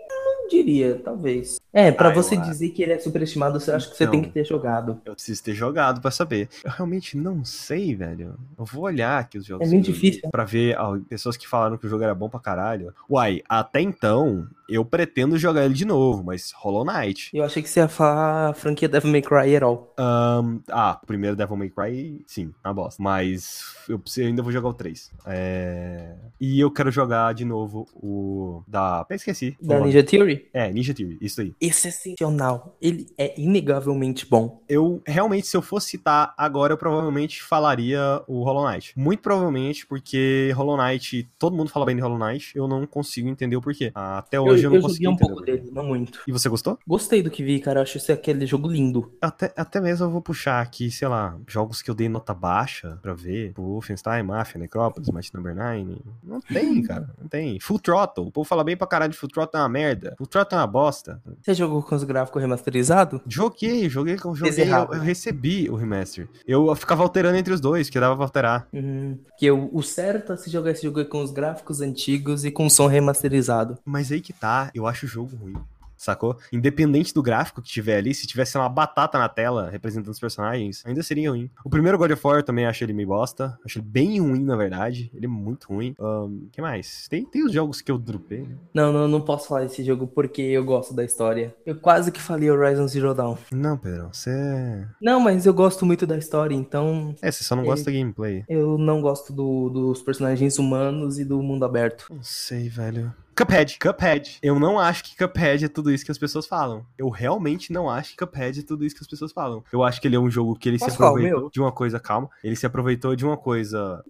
[0.44, 1.58] não diria, talvez.
[1.72, 4.12] É, pra Ah, você dizer que ele é superestimado, você acha que você Então.
[4.12, 5.00] tem que ter jogado.
[5.04, 6.48] Eu preciso ter jogado pra saber.
[6.64, 8.34] Eu realmente não sei, velho.
[8.56, 9.66] Eu vou olhar aqui os jogos.
[9.66, 10.28] É muito difícil.
[10.30, 12.94] Pra ver ah, pessoas que falaram que o jogo era bom pra caralho.
[13.10, 17.30] Uai, até então, eu pretendo jogar ele de novo, mas Hollow Knight.
[17.32, 19.92] Eu achei que você ia falar a franquia Devil May Cry at all.
[19.98, 23.02] Ahn, ah, primeiro Devil May Cry, sim, uma bosta.
[23.02, 25.10] Mas eu, eu ainda vou jogar o 3.
[25.26, 26.14] É...
[26.40, 29.00] E eu quero jogar de novo o da...
[29.00, 29.56] Até esqueci.
[29.60, 29.80] Da.
[29.80, 30.48] Ninja Theory?
[30.52, 31.54] É, Ninja Theory, isso aí.
[31.60, 32.76] Excepcional.
[32.80, 34.62] Ele é inegavelmente bom.
[34.68, 38.92] Eu, realmente, se eu fosse citar agora, eu provavelmente falaria o Hollow Knight.
[38.96, 43.28] Muito provavelmente, porque Hollow Knight, todo mundo fala bem de Hollow Knight, eu não consigo
[43.28, 43.90] entender o porquê.
[43.94, 46.20] Até Eu, hoje eu, eu não joguei consegui um pouco o dele, não muito.
[46.26, 46.78] E você gostou?
[46.86, 47.78] Gostei do que vi, cara.
[47.80, 49.12] Eu acho esse aquele jogo lindo.
[49.20, 52.98] Até, até mesmo eu vou puxar aqui, sei lá, jogos que eu dei nota baixa
[53.02, 53.48] pra ver.
[53.48, 55.96] Tipo, Wolfenstein, Mafia, Necrópolis, Might Number 9.
[56.22, 57.08] Não tem, cara.
[57.20, 57.58] Não tem.
[57.60, 58.26] Full Throttle.
[58.26, 60.14] O povo fala bem pra caralho de Full Throttle é uma merda.
[60.18, 61.20] Full Throttle é uma bosta.
[61.42, 63.20] Você jogou com os gráficos remasterizados?
[63.26, 66.28] Joguei, joguei, com- joguei, eu, eu recebi o remaster.
[66.46, 68.68] Eu ficava alterando entre os dois, que dava pra alterar.
[68.72, 69.18] Uhum.
[69.38, 72.68] Que o, o certo é se jogar esse jogo com os gráficos antigos e com
[72.68, 73.78] som remasterizado.
[73.84, 74.43] Mas aí que tá,
[74.74, 75.54] eu acho o jogo ruim.
[75.96, 76.36] Sacou?
[76.52, 80.82] Independente do gráfico que tiver ali, se tivesse uma batata na tela representando os personagens,
[80.84, 81.48] ainda seria ruim.
[81.64, 83.56] O primeiro God of War eu também achei ele meio bosta.
[83.64, 85.10] Achei ele bem ruim, na verdade.
[85.14, 85.94] Ele é muito ruim.
[85.98, 87.06] O que mais?
[87.08, 88.56] Tem, tem os jogos que eu dropei, né?
[88.74, 91.54] Não, não, não posso falar desse jogo porque eu gosto da história.
[91.64, 93.36] Eu quase que falei Horizon Zero Dawn.
[93.52, 94.86] Não, Pedrão, você.
[95.00, 97.66] Não, mas eu gosto muito da história, então É, você só não É.
[97.66, 98.44] gosta da gameplay.
[98.48, 102.06] eu não gosto do- dos personagens humanos e do mundo aberto.
[102.10, 103.14] Não sei, velho.
[103.36, 104.38] Cuphead, Cuphead.
[104.42, 106.84] Eu não acho que Cuphead é tudo isso que as pessoas falam.
[106.96, 109.64] Eu realmente não acho que Cuphead é tudo isso que as pessoas falam.
[109.72, 111.50] Eu acho que ele é um jogo que ele se Posso falar o aproveitou meu?
[111.50, 112.30] de uma coisa, calma.
[112.42, 114.04] Ele se aproveitou de uma coisa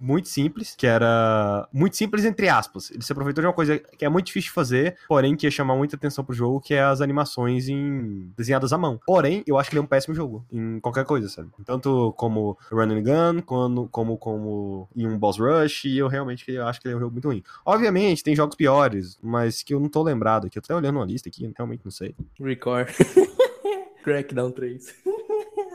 [0.00, 1.68] muito simples, que era.
[1.72, 2.90] Muito simples, entre aspas.
[2.90, 5.50] Ele se aproveitou de uma coisa que é muito difícil de fazer, porém que ia
[5.50, 9.00] chamar muita atenção pro jogo, que é as animações em desenhadas à mão.
[9.06, 11.48] Porém, eu acho que ele é um péssimo jogo em qualquer coisa, sabe?
[11.64, 16.50] Tanto como Run and Gun, como, como, como em um Boss Rush, e eu realmente
[16.50, 17.42] eu acho que ele é um jogo muito ruim.
[17.64, 18.67] Obviamente, tem jogos piores,
[19.22, 20.58] mas que eu não tô lembrado aqui.
[20.58, 22.14] Eu tô até olhando uma lista aqui, realmente não sei.
[22.40, 22.88] Record.
[24.02, 24.94] Crackdown 3.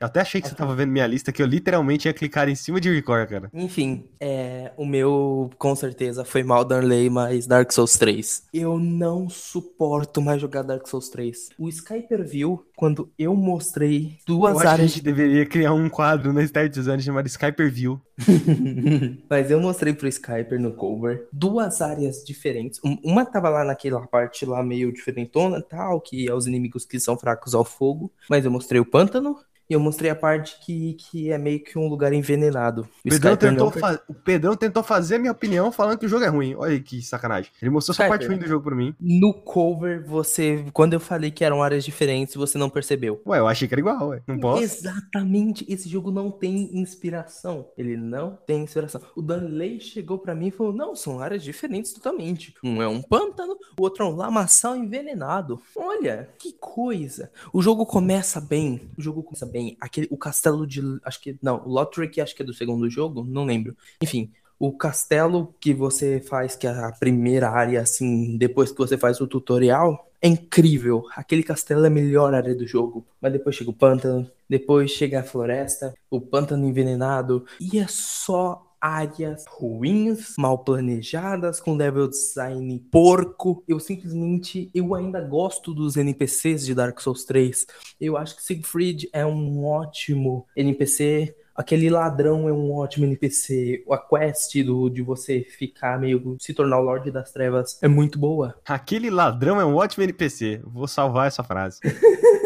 [0.00, 2.54] Eu até achei que você tava vendo minha lista, que eu literalmente ia clicar em
[2.54, 3.50] cima de record, cara.
[3.52, 8.44] Enfim, é, o meu com certeza foi Maldarley mais Dark Souls 3.
[8.52, 11.50] Eu não suporto mais jogar Dark Souls 3.
[11.58, 15.88] O Skyper viu quando eu mostrei duas eu que a áreas gente deveria criar um
[15.88, 18.00] quadro na Start Design chamado Skyper View.
[19.28, 22.80] Mas eu mostrei pro Skyper no cover duas áreas diferentes.
[22.84, 26.84] Um- Uma tava lá naquela parte lá meio diferentona e tal, que é os inimigos
[26.84, 28.12] que são fracos ao fogo.
[28.28, 29.36] Mas eu mostrei o pântano
[29.68, 32.88] e eu mostrei a parte que, que é meio que um lugar envenenado.
[33.04, 33.72] O Pedrão, tentou
[34.08, 36.54] o Pedrão tentou fazer a minha opinião falando que o jogo é ruim.
[36.56, 37.50] Olha que sacanagem.
[37.60, 38.94] Ele mostrou só a parte ruim do jogo pra mim.
[38.98, 40.64] No cover, você.
[40.72, 43.20] Quando eu falei que eram áreas diferentes, você não percebeu.
[43.26, 44.22] Ué, eu achei que era igual, ué.
[44.26, 44.62] Não posso?
[44.62, 47.68] Exatamente, esse jogo não tem inspiração.
[47.76, 49.00] Ele não tem inspiração.
[49.14, 52.54] O Danley chegou pra mim e falou: Não, são áreas diferentes totalmente.
[52.64, 55.60] Um é um pântano, o outro é um lamaçal envenenado.
[55.76, 57.30] Olha, que coisa.
[57.52, 58.90] O jogo começa bem.
[58.96, 59.57] O jogo começa bem.
[59.80, 60.80] Aquele, o castelo de.
[61.04, 61.38] Acho que.
[61.42, 63.76] Não, o Lothric acho que é do segundo jogo, não lembro.
[64.02, 64.32] Enfim.
[64.60, 69.20] O castelo que você faz, que é a primeira área, assim, depois que você faz
[69.20, 71.04] o tutorial, é incrível.
[71.14, 73.06] Aquele castelo é a melhor área do jogo.
[73.20, 78.67] Mas depois chega o pântano, depois chega a floresta, o pântano envenenado, e é só
[78.80, 83.62] áreas ruins, mal planejadas, com level design porco.
[83.66, 87.66] Eu simplesmente, eu ainda gosto dos NPCs de Dark Souls 3.
[88.00, 91.34] Eu acho que Siegfried é um ótimo NPC.
[91.54, 93.84] Aquele ladrão é um ótimo NPC.
[93.90, 96.36] A quest do, de você ficar meio.
[96.38, 98.54] se tornar o Lorde das Trevas é muito boa.
[98.64, 100.60] Aquele ladrão é um ótimo NPC.
[100.64, 101.80] Vou salvar essa frase.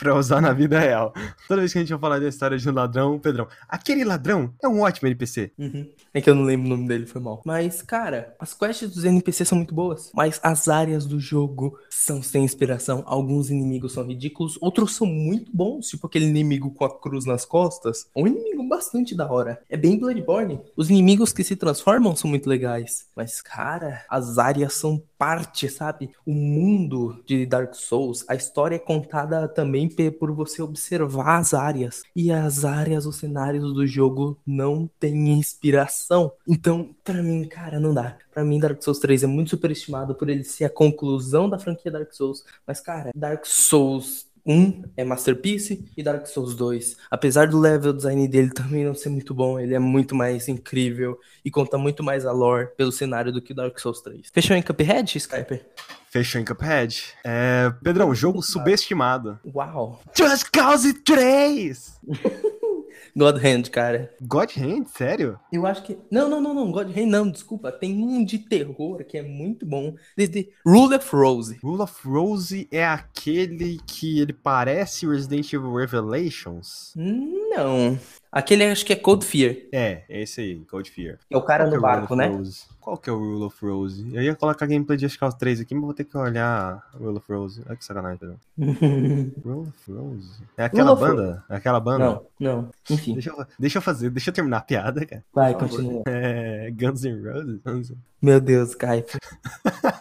[0.00, 1.12] pra usar na vida real.
[1.46, 4.52] Toda vez que a gente vai falar da história de um ladrão, Pedrão, aquele ladrão
[4.62, 5.52] é um ótimo NPC.
[5.58, 5.86] Uhum.
[6.14, 7.42] É que eu não lembro o nome dele, foi mal.
[7.44, 10.10] Mas, cara, as quests dos NPC são muito boas.
[10.14, 13.02] Mas as áreas do jogo são sem inspiração.
[13.06, 15.88] Alguns inimigos são ridículos, outros são muito bons.
[15.88, 18.08] Tipo aquele inimigo com a cruz nas costas.
[18.16, 19.60] Um inimigo bastante da hora.
[19.68, 20.60] É bem Bloodborne.
[20.74, 23.06] Os inimigos que se transformam são muito legais.
[23.14, 26.10] Mas, cara, as áreas são parte, sabe?
[26.24, 32.02] O mundo de Dark Souls, a história é contada também por você observar as áreas.
[32.14, 36.32] E as áreas, os cenários do jogo não têm inspiração.
[36.46, 38.16] Então, para mim, cara, não dá.
[38.32, 41.90] Para mim, Dark Souls 3 é muito superestimado por ele ser a conclusão da franquia
[41.90, 42.44] Dark Souls.
[42.66, 46.96] Mas, cara, Dark Souls 1 é Masterpiece e Dark Souls 2.
[47.10, 51.18] Apesar do level design dele também não ser muito bom, ele é muito mais incrível
[51.44, 54.28] e conta muito mais a lore pelo cenário do que Dark Souls 3.
[54.32, 55.66] Fechou em Cuphead, Skyper?
[56.10, 57.14] Fechou em Cuphead.
[57.24, 59.38] É, Pedrão, jogo subestimado.
[59.54, 60.00] Uau.
[60.16, 62.00] Just Cause 3!
[63.16, 64.14] God Hand, cara.
[64.20, 64.86] God Hand?
[64.86, 65.38] Sério?
[65.52, 65.98] Eu acho que.
[66.10, 66.70] Não, não, não, não.
[66.70, 67.72] God Hand não, desculpa.
[67.72, 69.94] Tem um de terror que é muito bom.
[70.16, 71.58] Desde Rule of Rose.
[71.62, 76.92] Rule of Rose é aquele que ele parece Resident Evil Revelations?
[76.96, 77.98] Não.
[78.32, 79.56] Aquele acho que é Cold Fear.
[79.72, 81.18] É, esse aí, Cold Fear.
[81.28, 82.28] É o cara Qual no é barco, né?
[82.28, 82.62] Rose?
[82.80, 84.08] Qual que é o Rule of Rose?
[84.14, 87.32] Eu ia colocar gameplay de Ascal 3 aqui, mas vou ter que olhar Rule of
[87.32, 87.62] Rose.
[87.66, 88.18] Olha que sacanagem,
[88.56, 89.34] Pedro.
[89.44, 90.30] Rule of Rose?
[90.56, 91.44] É aquela Rule banda?
[91.50, 92.04] É aquela banda?
[92.04, 92.70] não, não.
[92.88, 95.24] Enfim, Deixa eu, deixa eu fazer, deixa eu terminar a piada, cara.
[95.34, 96.02] vai, continua.
[96.08, 97.20] É, Guns N'
[97.64, 97.92] Roses?
[98.22, 99.04] Meu Deus, Kai.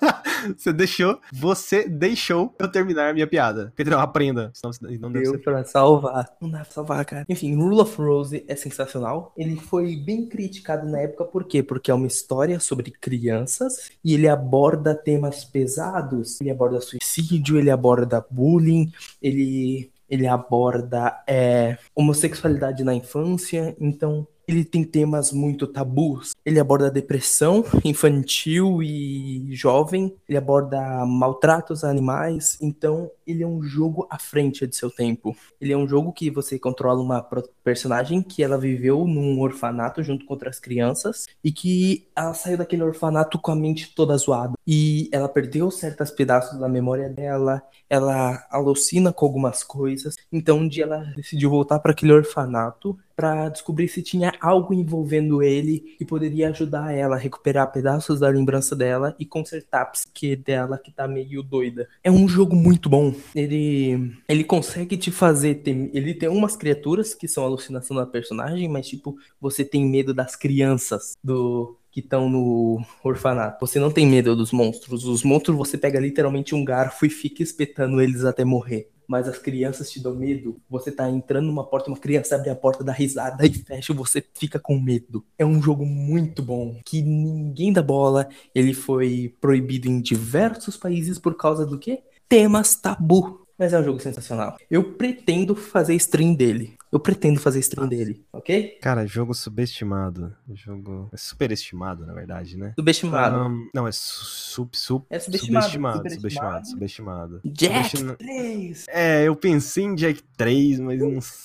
[0.57, 3.71] você deixou, você deixou eu terminar a minha piada.
[3.75, 4.51] Pedrão, aprenda.
[4.53, 5.39] Senão você não Deu ser.
[5.39, 6.29] pra salvar.
[6.41, 7.25] Não dá pra salvar, cara.
[7.27, 9.33] Enfim, Rule of Rose é sensacional.
[9.37, 11.61] Ele foi bem criticado na época, por quê?
[11.63, 16.39] Porque é uma história sobre crianças e ele aborda temas pesados.
[16.41, 23.75] Ele aborda suicídio, ele aborda bullying, ele, ele aborda é, homossexualidade na infância.
[23.79, 26.31] Então, ele tem temas muito tabus.
[26.43, 30.15] Ele aborda depressão infantil e jovem.
[30.27, 32.57] Ele aborda maltratos a animais.
[32.59, 35.35] Então, ele é um jogo à frente de seu tempo.
[35.61, 37.21] Ele é um jogo que você controla uma
[37.63, 42.83] personagem que ela viveu num orfanato junto com outras crianças e que ela saiu daquele
[42.83, 44.53] orfanato com a mente toda zoada.
[44.65, 47.61] E ela perdeu certos pedaços da memória dela.
[47.89, 50.15] Ela alucina com algumas coisas.
[50.31, 55.43] Então, um dia ela decidiu voltar para aquele orfanato para descobrir se tinha algo envolvendo
[55.43, 60.37] ele e poderia ajudar ela a recuperar pedaços da lembrança dela e consertar a psique
[60.37, 61.89] dela que tá meio doida.
[62.01, 63.13] É um jogo muito bom.
[63.35, 68.67] Ele ele consegue te fazer ter, ele tem umas criaturas que são alucinação da personagem,
[68.67, 73.65] mas tipo, você tem medo das crianças do que estão no orfanato.
[73.65, 75.05] Você não tem medo dos monstros.
[75.05, 78.89] Os monstros você pega literalmente um garfo e fica espetando eles até morrer.
[79.07, 80.61] Mas as crianças te dão medo.
[80.69, 84.23] Você tá entrando numa porta, uma criança abre a porta, dá risada e fecha, você
[84.35, 85.25] fica com medo.
[85.35, 88.29] É um jogo muito bom, que ninguém dá bola.
[88.53, 92.03] Ele foi proibido em diversos países por causa do quê?
[92.33, 93.45] Temas tabu.
[93.57, 94.55] Mas é um jogo sensacional.
[94.71, 96.77] Eu pretendo fazer stream dele.
[96.91, 98.77] Eu pretendo fazer stream dele, ok?
[98.81, 100.33] Cara, jogo subestimado.
[100.53, 101.09] Jogo.
[101.11, 102.73] É superestimado, na verdade, né?
[102.79, 103.35] Subestimado.
[103.35, 107.41] Ahn, não, é su- sub, sub, É subestimado, subestimado, subestimado, subestimado.
[107.45, 108.85] Jack Subestima- 3!
[108.89, 111.39] É, eu pensei em Jack 3, mas não sei.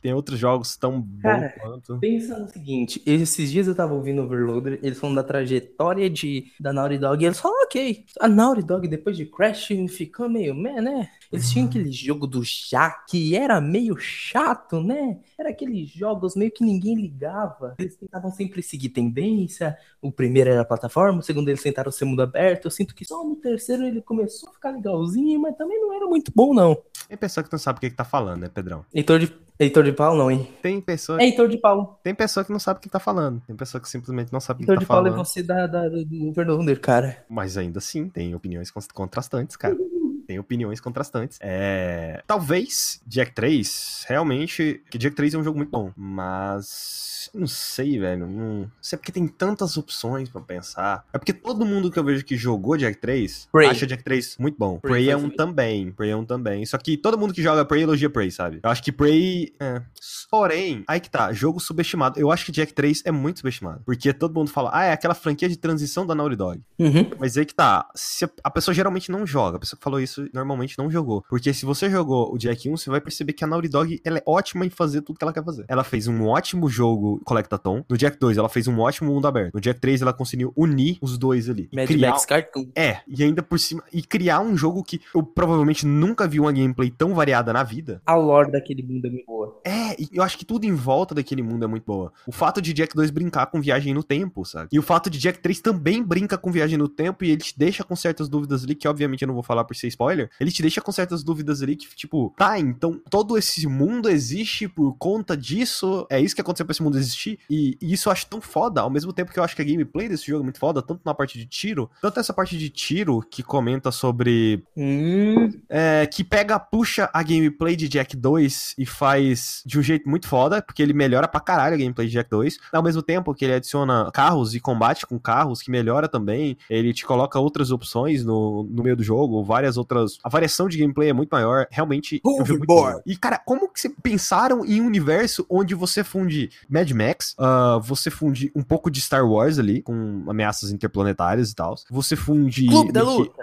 [0.00, 1.98] Tem outros jogos tão bons quanto.
[1.98, 6.46] Pensa no seguinte, esses dias eu tava ouvindo o Overloader, eles falam da trajetória de,
[6.58, 10.54] da Naughty Dog, e eles falam, ok, a Naughty Dog depois de Crash ficou meio,
[10.54, 11.08] meh, né?
[11.32, 15.18] Eles tinham aquele jogo do Jack, que era meio chato, né?
[15.38, 17.76] Era aqueles jogos meio que ninguém ligava.
[17.78, 22.04] Eles tentavam sempre seguir tendência, o primeiro era a plataforma, o segundo eles tentaram ser
[22.04, 25.80] mundo aberto, eu sinto que só no terceiro ele começou a ficar legalzinho, mas também
[25.80, 26.76] não era muito bom, não.
[27.08, 28.84] Tem pessoa que não sabe o que, que tá falando, né, Pedrão?
[29.10, 30.48] Heitor de, Heitor de Paulo não, hein?
[30.62, 31.98] Tem pessoa, É Heitor de Paulo.
[32.02, 33.42] tem pessoa que não sabe o que tá falando.
[33.46, 35.26] Tem pessoa que simplesmente não sabe o que Heitor tá de Paulo é falando.
[35.26, 37.24] você da, da, do Overloader, cara.
[37.28, 39.76] Mas ainda assim, tem opiniões contrastantes, cara.
[40.30, 41.38] Tem opiniões contrastantes.
[41.40, 42.22] É...
[42.24, 44.80] Talvez Jack 3, realmente.
[44.88, 45.90] Que Jack 3 é um jogo muito bom.
[45.96, 47.28] Mas.
[47.34, 48.26] Não sei, velho.
[48.26, 51.04] Não sei porque tem tantas opções pra pensar.
[51.12, 53.68] É porque todo mundo que eu vejo que jogou Jack 3 Prey.
[53.68, 54.78] acha Jack 3 muito bom.
[54.78, 55.90] Prey Prey, é faz um também.
[55.92, 56.64] Prey é um também.
[56.64, 58.60] Só que todo mundo que joga Prey elogia Prey, sabe?
[58.62, 59.52] Eu acho que Prey.
[59.60, 59.82] É.
[60.30, 61.32] Porém, aí que tá.
[61.32, 62.18] Jogo subestimado.
[62.18, 63.82] Eu acho que Jack 3 é muito subestimado.
[63.84, 66.62] Porque todo mundo fala, ah, é aquela franquia de transição da Naughty Dog.
[66.78, 67.10] Uhum.
[67.18, 67.88] Mas aí que tá.
[67.94, 69.56] Se a- a pessoa geralmente não joga.
[69.56, 71.24] A pessoa que falou isso você normalmente não jogou.
[71.28, 74.18] Porque se você jogou o Jack 1, você vai perceber que a Naughty Dog ela
[74.18, 75.64] é ótima em fazer tudo que ela quer fazer.
[75.68, 77.84] Ela fez um ótimo jogo Collectathon.
[77.88, 79.54] No Jack 2, ela fez um ótimo mundo aberto.
[79.54, 81.68] No Jack 3, ela conseguiu unir os dois ali.
[81.72, 82.10] Mad criar...
[82.10, 82.68] Max Cartoon.
[82.76, 83.82] É, e ainda por cima.
[83.92, 88.02] E criar um jogo que eu provavelmente nunca vi uma gameplay tão variada na vida.
[88.06, 89.60] A lore daquele mundo é muito boa.
[89.64, 92.12] É, e eu acho que tudo em volta daquele mundo é muito boa.
[92.26, 94.68] O fato de Jack 2 brincar com viagem no tempo, sabe?
[94.72, 97.56] E o fato de Jack 3 também brinca com viagem no tempo e ele te
[97.56, 100.09] deixa com certas dúvidas ali, que obviamente eu não vou falar por ser spoiler.
[100.38, 104.68] Ele te deixa com certas dúvidas ali que, tipo, tá, então todo esse mundo existe
[104.68, 106.06] por conta disso.
[106.10, 107.38] É isso que aconteceu pra esse mundo existir.
[107.48, 109.64] E, e isso eu acho tão foda, ao mesmo tempo que eu acho que a
[109.64, 112.68] gameplay desse jogo é muito foda, tanto na parte de tiro, tanto essa parte de
[112.68, 114.64] tiro que comenta sobre.
[114.76, 120.08] Hum, é, que pega, puxa a gameplay de Jack 2 e faz de um jeito
[120.08, 122.58] muito foda, porque ele melhora pra caralho a gameplay de Jack 2.
[122.72, 126.56] Ao mesmo tempo que ele adiciona carros e combate com carros, que melhora também.
[126.68, 129.89] Ele te coloca outras opções no, no meio do jogo, várias outras.
[130.22, 131.66] A variação de gameplay é muito maior.
[131.70, 132.20] Realmente.
[132.24, 133.02] Hoverboard.
[133.06, 137.78] E, cara, como que vocês pensaram em um universo onde você funde Mad Max, ah,
[137.82, 141.74] você funde um pouco de Star Wars ali, com ameaças interplanetárias e tal.
[141.90, 142.66] Você funde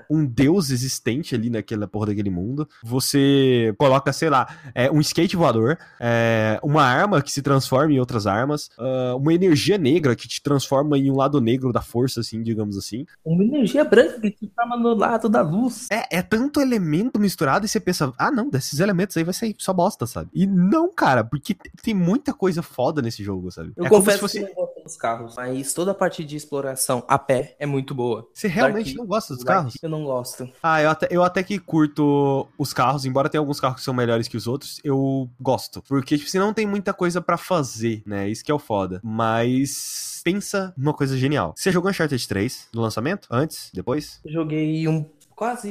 [0.10, 2.68] um deus existente ali naquela porra daquele mundo.
[2.84, 8.00] Você coloca, sei lá, é, um skate voador, é, uma arma que se transforma em
[8.00, 12.22] outras armas, ah, uma energia negra que te transforma em um lado negro da força,
[12.22, 13.06] assim, digamos assim.
[13.26, 15.88] Uma energia branca que te chama no lado da luz.
[15.92, 19.56] É, é tanto elemento misturado e você pensa, ah, não, desses elementos aí vai sair
[19.58, 20.30] só bosta, sabe?
[20.34, 23.74] E não, cara, porque tem muita coisa foda nesse jogo, sabe?
[23.76, 24.40] Eu é confesso se fosse.
[24.40, 27.96] que não gosto dos carros, mas toda a parte de exploração a pé é muito
[27.96, 28.28] boa.
[28.34, 29.74] Você realmente Dark- não gosta dos Dark carros?
[29.82, 30.50] Eu não gosto.
[30.62, 33.94] Ah, eu até, eu até que curto os carros, embora tenha alguns carros que são
[33.94, 35.82] melhores que os outros, eu gosto.
[35.88, 38.30] Porque, tipo, você não tem muita coisa pra fazer, né?
[38.30, 39.02] Isso que é o foda.
[39.04, 41.54] Mas pensa numa coisa genial.
[41.56, 43.28] Você jogou Uncharted 3 no lançamento?
[43.32, 43.70] Antes?
[43.74, 44.20] Depois?
[44.26, 45.06] Eu joguei um
[45.38, 45.70] quase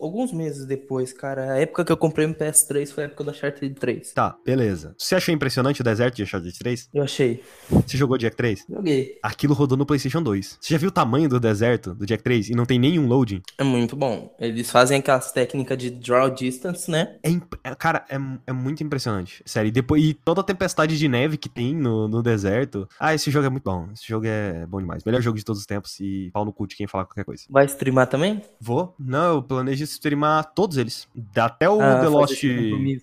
[0.00, 1.52] alguns meses depois, cara.
[1.52, 4.12] A época que eu comprei um PS3 foi a época do Uncharted 3.
[4.12, 4.96] Tá, beleza.
[4.98, 6.90] Você achou impressionante o deserto de Uncharted 3?
[6.92, 7.40] Eu achei.
[7.70, 8.64] Você jogou Jack 3?
[8.68, 9.16] Joguei.
[9.22, 10.58] Aquilo rodou no PlayStation 2.
[10.60, 13.40] Você já viu o tamanho do deserto do Jack 3 e não tem nenhum loading?
[13.56, 14.34] É muito bom.
[14.40, 17.16] Eles fazem aquelas técnicas de draw distance, né?
[17.22, 18.16] É, imp- é- cara, é,
[18.48, 19.40] é muito impressionante.
[19.46, 19.68] Sério.
[19.68, 22.88] E, depois, e toda a tempestade de neve que tem no, no deserto.
[22.98, 23.88] Ah, esse jogo é muito bom.
[23.92, 25.04] Esse jogo é bom demais.
[25.04, 27.44] Melhor jogo de todos os tempos e pau no cu de quem falar qualquer coisa.
[27.48, 28.42] Vai streamar também?
[28.60, 28.95] Vou?
[28.98, 31.06] Não, eu planejo streamar todos eles.
[31.34, 32.42] Até o Ah, The Lost.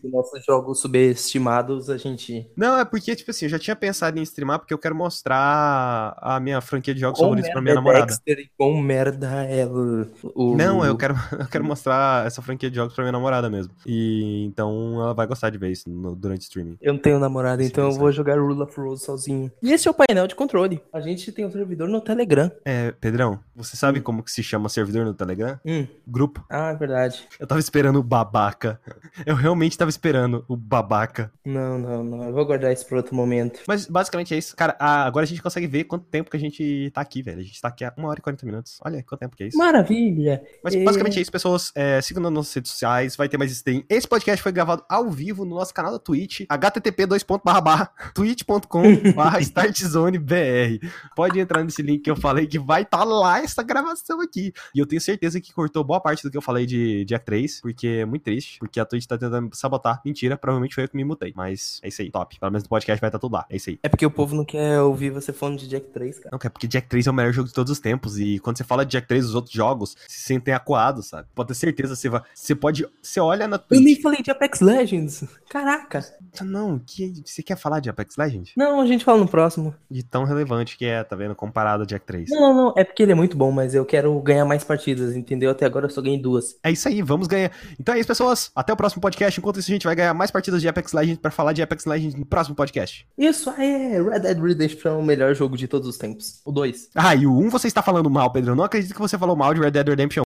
[0.03, 2.47] Nossos jogos subestimados, a gente.
[2.55, 6.15] Não, é porque, tipo assim, eu já tinha pensado em streamar porque eu quero mostrar
[6.21, 8.05] a minha franquia de jogos Quão favoritos pra minha namorada.
[8.07, 10.55] Dexter quão merda é o...
[10.55, 13.71] Não, eu quero, eu quero mostrar essa franquia de jogos pra minha namorada mesmo.
[13.85, 16.77] E então ela vai gostar de ver isso no- durante o streaming.
[16.81, 19.51] Eu não tenho namorada, Sim, então eu vou jogar Rule of Rose sozinho.
[19.61, 20.81] E esse é o painel de controle.
[20.91, 22.51] A gente tem um servidor no Telegram.
[22.65, 25.59] É, Pedrão, você sabe como que se chama servidor no Telegram?
[25.65, 25.82] Hum.
[26.07, 26.43] Grupo.
[26.49, 27.27] Ah, é verdade.
[27.39, 28.79] Eu tava esperando o babaca.
[29.25, 31.31] Eu realmente tava esperando o babaca.
[31.45, 32.23] Não, não, não.
[32.25, 33.61] Eu vou guardar isso pra outro momento.
[33.67, 34.55] Mas basicamente é isso.
[34.55, 37.39] Cara, ah, agora a gente consegue ver quanto tempo que a gente tá aqui, velho.
[37.39, 38.79] A gente tá aqui há 1 hora e 40 minutos.
[38.83, 39.57] Olha quanto tempo que é isso.
[39.57, 40.41] Maravilha!
[40.63, 41.71] Mas E- basicamente é isso, pessoas.
[41.75, 43.83] É, sigam nas nossas redes sociais, vai ter mais stream.
[43.89, 47.03] Esse podcast foi gravado ao vivo no nosso canal da Twitch, http
[48.13, 48.83] twitch.com
[49.41, 50.79] startzonebr.
[51.15, 54.53] Pode entrar nesse link que eu falei que vai estar lá essa gravação aqui.
[54.73, 57.61] E eu tenho certeza que cortou boa parte do que eu falei de Jack 3,
[57.61, 60.01] porque é muito triste, porque a Twitch tá tentando sabotar.
[60.05, 61.33] Mentira, provavelmente foi eu que me mutei.
[61.35, 62.39] Mas é isso aí, top.
[62.39, 63.45] Pelo menos no podcast vai estar tudo lá.
[63.49, 63.79] É isso aí.
[63.81, 66.29] É porque o povo não quer ouvir você falando de Jack 3, cara.
[66.31, 68.19] Não, cara, porque Jack 3 é o melhor jogo de todos os tempos.
[68.19, 71.27] E quando você fala de Jack 3, os outros jogos se sentem acuados, sabe?
[71.33, 72.21] Pode ter certeza, você vai.
[72.33, 72.85] Você pode.
[73.01, 73.81] Você olha na Eu Twitch.
[73.83, 75.25] nem falei de Apex Legends.
[75.49, 76.03] Caraca.
[76.41, 78.51] Não, que, você quer falar de Apex Legends?
[78.55, 79.73] Não, a gente fala no próximo.
[79.89, 81.35] De tão relevante que é, tá vendo?
[81.35, 82.29] Comparado a Jack 3.
[82.29, 82.73] Não, não, não.
[82.75, 85.51] É porque ele é muito bom, mas eu quero ganhar mais partidas, entendeu?
[85.51, 86.55] Até agora eu só ganhei duas.
[86.63, 87.51] É isso aí, vamos ganhar.
[87.79, 88.51] Então é isso, pessoas.
[88.55, 89.39] Até o próximo podcast.
[89.39, 91.85] Enquanto isso, a gente vai ganhar mais partidas de Apex Legends pra falar de Apex
[91.85, 93.07] Legends no próximo podcast.
[93.17, 96.41] Isso aí, Red Dead Redemption é o melhor jogo de todos os tempos.
[96.45, 96.89] O 2.
[96.95, 98.51] Ah, e o 1 você está falando mal, Pedro.
[98.51, 100.22] Eu não acredito que você falou mal de Red Dead Redemption